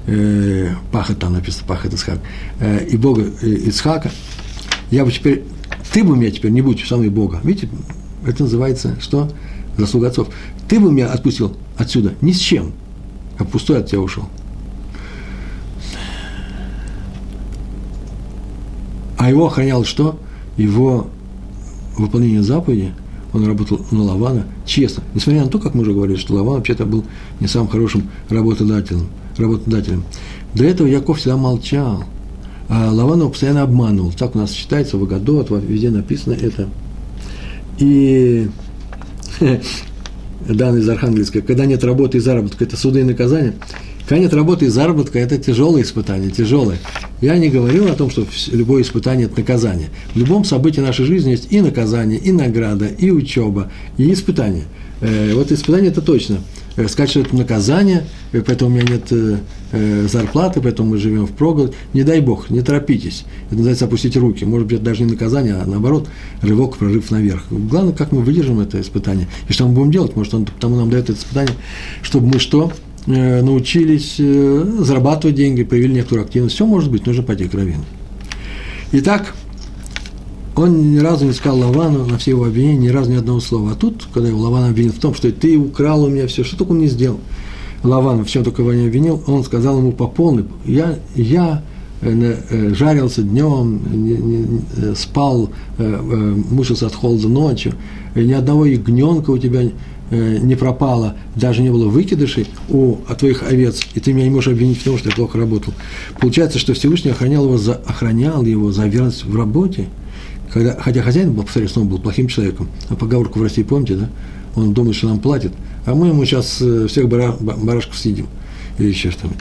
[0.06, 2.20] э, Пахат, там написано Пахат Исхак,
[2.60, 4.10] э, и Бога э, Исхака,
[4.90, 5.42] я бы теперь,
[5.92, 7.40] ты бы меня теперь не будь со мной Бога.
[7.44, 7.68] Видите,
[8.26, 9.30] это называется что?
[9.76, 10.28] Заслуга отцов.
[10.68, 12.72] Ты бы меня отпустил отсюда ни с чем,
[13.38, 14.24] а пустой от тебя ушел.
[19.18, 20.18] А его охранял что?
[20.56, 21.08] Его
[21.96, 22.92] выполнение заповеди–
[23.32, 25.02] он работал на Лавана честно.
[25.14, 27.04] Несмотря на то, как мы уже говорили, что Лаван вообще-то был
[27.40, 29.08] не самым хорошим работодателем.
[29.38, 30.04] работодателем.
[30.54, 32.04] До этого Яков всегда молчал,
[32.68, 34.12] а Лаван его постоянно обманывал.
[34.12, 36.68] Так у нас считается в Агадот, везде написано это.
[37.78, 38.50] И
[40.48, 43.54] данные из Архангельска, когда нет работы и заработка, это суды и наказания–
[44.06, 46.78] когда нет работы и заработка, это тяжелое испытание, тяжелое.
[47.20, 49.90] Я не говорил о том, что любое испытание– это наказание.
[50.14, 54.64] В любом событии нашей жизни есть и наказание, и награда, и учеба, и испытание.
[55.02, 56.38] Э, вот испытание– это точно.
[56.76, 59.12] Э, сказать, что это наказание, э, поэтому у меня нет
[60.10, 61.72] зарплаты, поэтому мы живем в проголодь.
[61.94, 63.24] Не дай Бог, не торопитесь.
[63.46, 64.44] Это называется опустить руки.
[64.44, 66.08] Может быть, это даже не наказание, а наоборот,
[66.42, 67.44] рывок, прорыв наверх.
[67.50, 69.28] Главное, как мы выдержим это испытание.
[69.48, 70.14] И что мы будем делать?
[70.14, 71.54] Может, он потому нам дает это испытание,
[72.02, 72.70] чтобы мы что?
[73.06, 76.54] Э, научились э, зарабатывать деньги, проявили некоторую активность.
[76.54, 77.56] Все может быть, нужно пойти к.
[78.92, 79.34] Итак,
[80.62, 83.72] он ни разу не сказал Лавану на все его обвинения, ни разу ни одного слова.
[83.72, 86.56] А тут, когда его Лаван обвинил в том, что ты украл у меня все, что
[86.56, 87.20] только он не сделал.
[87.82, 91.64] Лаван в чем только его не обвинил, он сказал ему по полной, я, я
[92.00, 94.62] э, жарился днем,
[94.94, 97.74] спал, мучился от холода ночью,
[98.14, 99.62] ни одного ягненка у тебя
[100.14, 104.30] Э, не пропало, даже не было выкидышей у от твоих овец, и ты меня не
[104.30, 105.72] можешь обвинить в том, что я плохо работал.
[106.20, 109.86] Получается, что Всевышний охранял его за, охранял его за верность в работе,
[110.52, 112.68] когда, хотя хозяин был, повторюсь, он был плохим человеком.
[112.88, 114.10] А поговорку в России помните, да?
[114.54, 115.52] Он думает, что нам платит,
[115.86, 118.26] а мы ему сейчас э, всех бара, барашков съедим
[118.78, 119.38] или еще что-нибудь.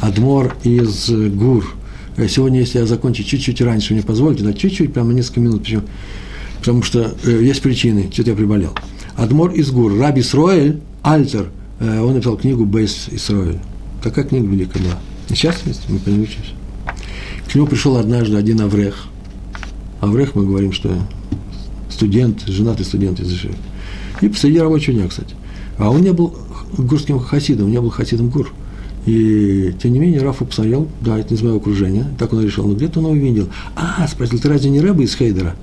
[0.00, 1.74] Адмор из Гур.
[2.16, 5.82] Э, сегодня, если я закончу чуть-чуть раньше, мне позволите, да, чуть-чуть, прямо несколько минут, почему?
[6.58, 8.74] Потому что э, есть причины, что-то я приболел.
[9.16, 11.48] Адмор из Гур, Раби Исроэль, Альтер,
[11.80, 13.58] э, он написал книгу Бейс Исроэль.
[14.02, 14.98] Такая книга великая была.
[15.30, 16.50] Сейчас есть, мы по ней учимся.
[17.50, 19.06] К нему пришел однажды один Аврех.
[20.00, 20.90] Аврех, мы говорим, что
[21.90, 23.50] студент, женатый студент из Иши.
[24.20, 25.34] И посреди рабочего дня, кстати.
[25.78, 26.34] А он не был
[26.76, 28.52] гурским хасидом, не был хасидом гур.
[29.06, 32.66] И, тем не менее, Рафа посмотрел, да, это не из моего окружения, так он решил,
[32.66, 33.48] но где-то он его видел.
[33.76, 35.54] А, спросил, ты разве не Рэба из Хейдера?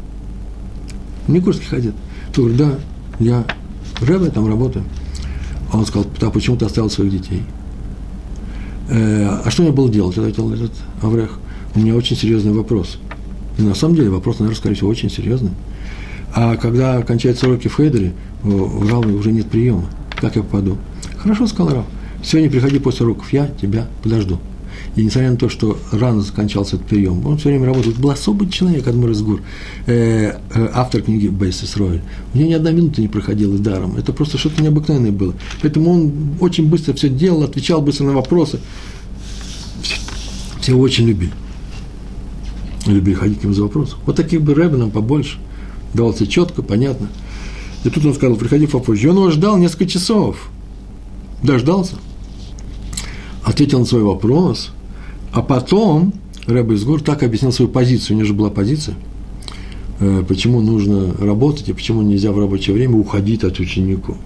[1.27, 1.93] Не гурский хасид.
[2.33, 2.79] Ты говоришь, да,
[3.19, 3.45] я
[3.99, 4.85] Рэбе, там работаю.
[5.71, 7.43] А он сказал, так почему ты оставил своих детей?
[8.89, 10.71] Э, а что мне было делать, ответил этот
[11.01, 11.39] Аврех.
[11.75, 12.97] У меня очень серьезный вопрос.
[13.57, 15.51] На самом деле вопрос, наверное, скорее всего, очень серьезный.
[16.33, 19.85] А когда кончаются уроки в Хейдере, в Раве уже нет приема.
[20.19, 20.77] Как я попаду?
[21.17, 21.85] Хорошо, сказал Рав.
[22.23, 24.39] Сегодня приходи после уроков, я тебя подожду.
[24.95, 27.91] И несмотря на то, что рано закончался этот прием, он все время работал.
[27.93, 29.41] Был особый человек, Адмир Изгур,
[29.85, 32.01] э, э, автор книги Бейсис Ройль.
[32.33, 33.97] У него ни одна минута не проходила даром.
[33.97, 35.33] Это просто что-то необыкновенное было.
[35.61, 38.59] Поэтому он очень быстро все делал, отвечал быстро на вопросы.
[39.81, 39.95] Все,
[40.61, 41.31] все очень любили.
[42.85, 43.99] Любили ходить к нему за вопросом.
[44.05, 45.37] Вот таких бы рэбе нам побольше.
[45.93, 47.09] Давался четко, понятно.
[47.83, 49.07] И тут он сказал, приходи попозже.
[49.07, 50.49] И он его ждал несколько часов.
[51.41, 51.95] Дождался.
[53.43, 54.71] Ответил на свой вопрос–
[55.33, 56.13] а потом
[56.45, 58.95] Рэбе Изгур так объяснил свою позицию, у него же была позиция,
[59.99, 64.17] э, почему нужно работать и почему нельзя в рабочее время уходить от учеников.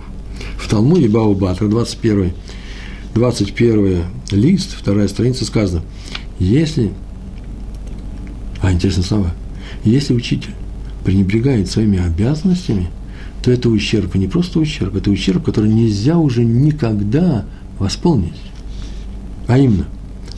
[0.57, 2.33] В Талмуде Баба Батра, 21,
[3.15, 5.81] 21 лист, вторая страница сказано,
[6.39, 6.91] если,
[8.61, 9.33] а интересные слова,
[9.83, 10.53] если учитель
[11.03, 12.89] пренебрегает своими обязанностями,
[13.41, 17.45] то это ущерб, и не просто ущерб, это ущерб, который нельзя уже никогда
[17.79, 18.33] восполнить.
[19.47, 19.85] А именно,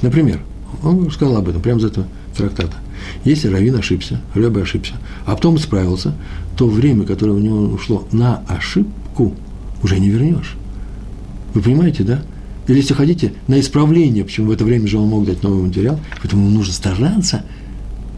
[0.01, 0.41] например,
[0.83, 2.75] он сказал об этом прямо из этого трактата.
[3.23, 4.93] Если Равин ошибся, Рэбе ошибся,
[5.25, 6.13] а потом исправился,
[6.57, 9.35] то время, которое у него ушло на ошибку,
[9.81, 10.55] уже не вернешь.
[11.53, 12.21] Вы понимаете, да?
[12.67, 15.99] Или если хотите, на исправление, почему в это время же он мог дать новый материал,
[16.21, 17.43] поэтому нужно стараться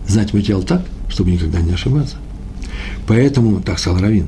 [0.07, 2.17] знать материал так, чтобы никогда не ошибаться.
[3.07, 4.27] Поэтому, так сказал Равин,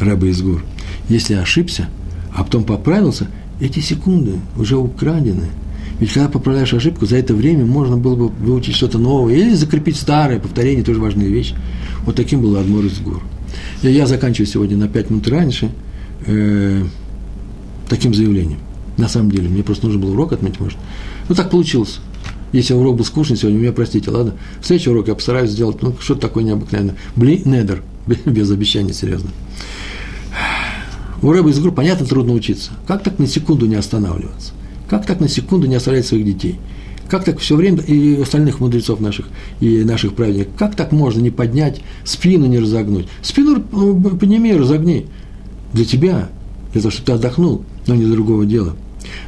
[0.00, 0.64] Рэбе из Гур,
[1.08, 1.88] если ошибся,
[2.34, 3.28] а потом поправился,
[3.60, 5.46] эти секунды уже украдены–
[6.00, 9.96] ведь когда поправляешь ошибку, за это время можно было бы выучить что-то новое или закрепить
[9.96, 11.54] старое, повторение тоже важная вещь.
[12.04, 13.22] Вот таким был Адмор из гор.
[13.82, 15.70] И я заканчиваю сегодня на пять минут раньше
[16.26, 16.84] э,
[17.88, 18.58] таким заявлением.
[18.96, 20.78] На самом деле, мне просто нужно был урок отметить, может.
[21.28, 22.00] Ну, так получилось.
[22.52, 24.34] Если урок был скучный сегодня, меня простите, ладно?
[24.60, 26.96] В следующий урок я постараюсь сделать, ну, что-то такое необыкновенное.
[27.14, 27.82] Блин, недер,
[28.24, 29.30] без обещания, серьезно.
[31.20, 32.70] У Рэба из групп, понятно, трудно учиться.
[32.86, 34.52] Как так на секунду не останавливаться?
[34.88, 36.58] Как так на секунду не оставлять своих детей?
[37.08, 39.26] Как так все время, и остальных мудрецов наших,
[39.60, 43.08] и наших праведников, как так можно не поднять, спину не разогнуть?
[43.22, 45.06] Спину подними, разогни.
[45.72, 46.28] Для тебя,
[46.72, 48.76] для того, чтобы ты отдохнул, но не для другого дела.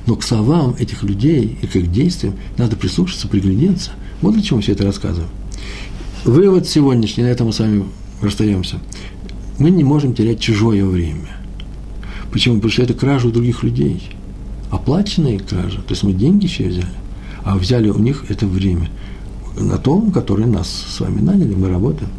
[0.06, 3.92] Но к словам этих людей и к их действиям надо прислушаться, приглядеться.
[4.20, 5.28] Вот для чего все это рассказываю.
[6.24, 7.84] Вывод сегодняшний, на этом мы с вами
[8.20, 8.78] расстаемся.
[9.58, 11.38] Мы не можем терять чужое время.
[12.32, 12.56] Почему?
[12.56, 14.10] Потому что это кража у других людей–
[14.70, 16.86] оплаченные кражи, то есть мы деньги еще взяли,
[17.42, 18.88] а взяли у них это время
[19.58, 22.10] на том, который нас с вами наняли, мы работаем.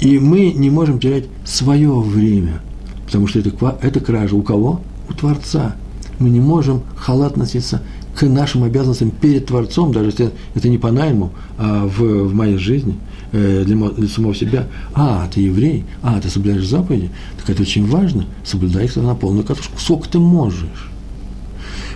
[0.00, 2.60] И мы не можем терять свое время,
[3.06, 4.80] потому что это, это кража у кого?
[5.08, 5.76] У Творца.
[6.18, 7.82] Мы не можем халатно относиться
[8.14, 12.58] к нашим обязанностям перед Творцом, даже если это не по найму, а в, в моей
[12.58, 12.96] жизни,
[13.32, 14.66] э, для, для самого себя.
[14.94, 19.44] А, ты еврей, а, ты соблюдаешь заповеди, так это очень важно, соблюдай их на полную
[19.44, 19.78] катушку.
[19.78, 20.90] Сколько ты можешь?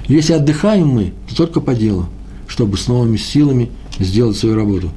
[0.09, 2.07] Если отдыхаем мы, то только по делу,
[2.47, 4.91] чтобы с новыми силами сделать свою работу.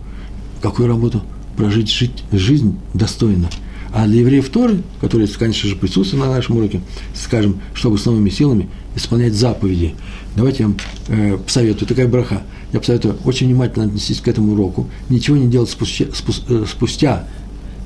[0.61, 1.21] Какую работу?
[1.57, 3.49] Прожить жить, жизнь достойно.
[3.93, 6.81] А для евреев Торы, которые, конечно же, присутствуют на нашем уроке,
[7.15, 9.95] скажем, чтобы с новыми силами исполнять заповеди.
[10.35, 10.77] Давайте я вам
[11.07, 12.43] э, посоветую, такая браха.
[12.71, 17.27] Я посоветую очень внимательно отнестись к этому уроку, ничего не делать спустя, э, спустя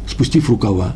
[0.08, 0.96] спустив рукава,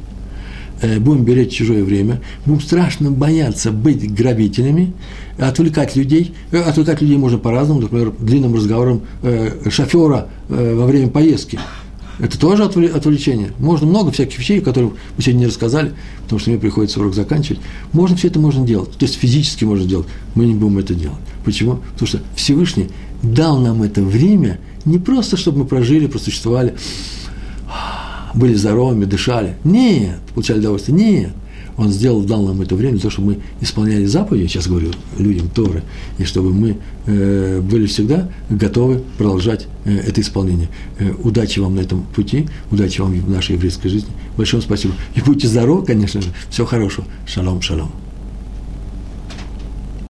[0.80, 4.93] Э, будем беречь чужое время, будем страшно бояться быть грабителями,
[5.39, 6.34] отвлекать людей.
[6.51, 11.60] Э, отвлекать людей можно по-разному, например, длинным разговором э, шофера во время поездки.
[12.20, 13.51] Это тоже отвлечение.
[13.59, 15.93] Можно много всяких вещей, которые мы сегодня не рассказали,
[16.24, 17.61] потому что мне приходится урок заканчивать.
[17.93, 18.91] Можно все это можно делать.
[18.93, 20.07] То есть физически можно делать.
[20.34, 21.20] Мы не будем это делать.
[21.45, 21.80] Почему?
[21.93, 22.89] Потому что Всевышний
[23.22, 26.76] дал нам это время не просто, чтобы мы прожили, просуществовали,
[28.34, 29.55] были здоровыми, дышали.
[29.63, 30.97] Нет, получали удовольствие.
[30.97, 31.32] Нет.
[31.78, 35.84] Он сделал, дал нам это время того, чтобы мы исполняли заповеди, сейчас говорю людям Торы,
[36.17, 40.69] и чтобы мы э, были всегда готовы продолжать э, это исполнение.
[40.97, 44.09] Э, удачи вам на этом пути, удачи вам в нашей еврейской жизни.
[44.36, 44.95] Большое спасибо.
[45.15, 46.30] И будьте здоровы, конечно же.
[46.49, 47.07] Всего хорошего.
[47.28, 47.91] Шалом, шалом.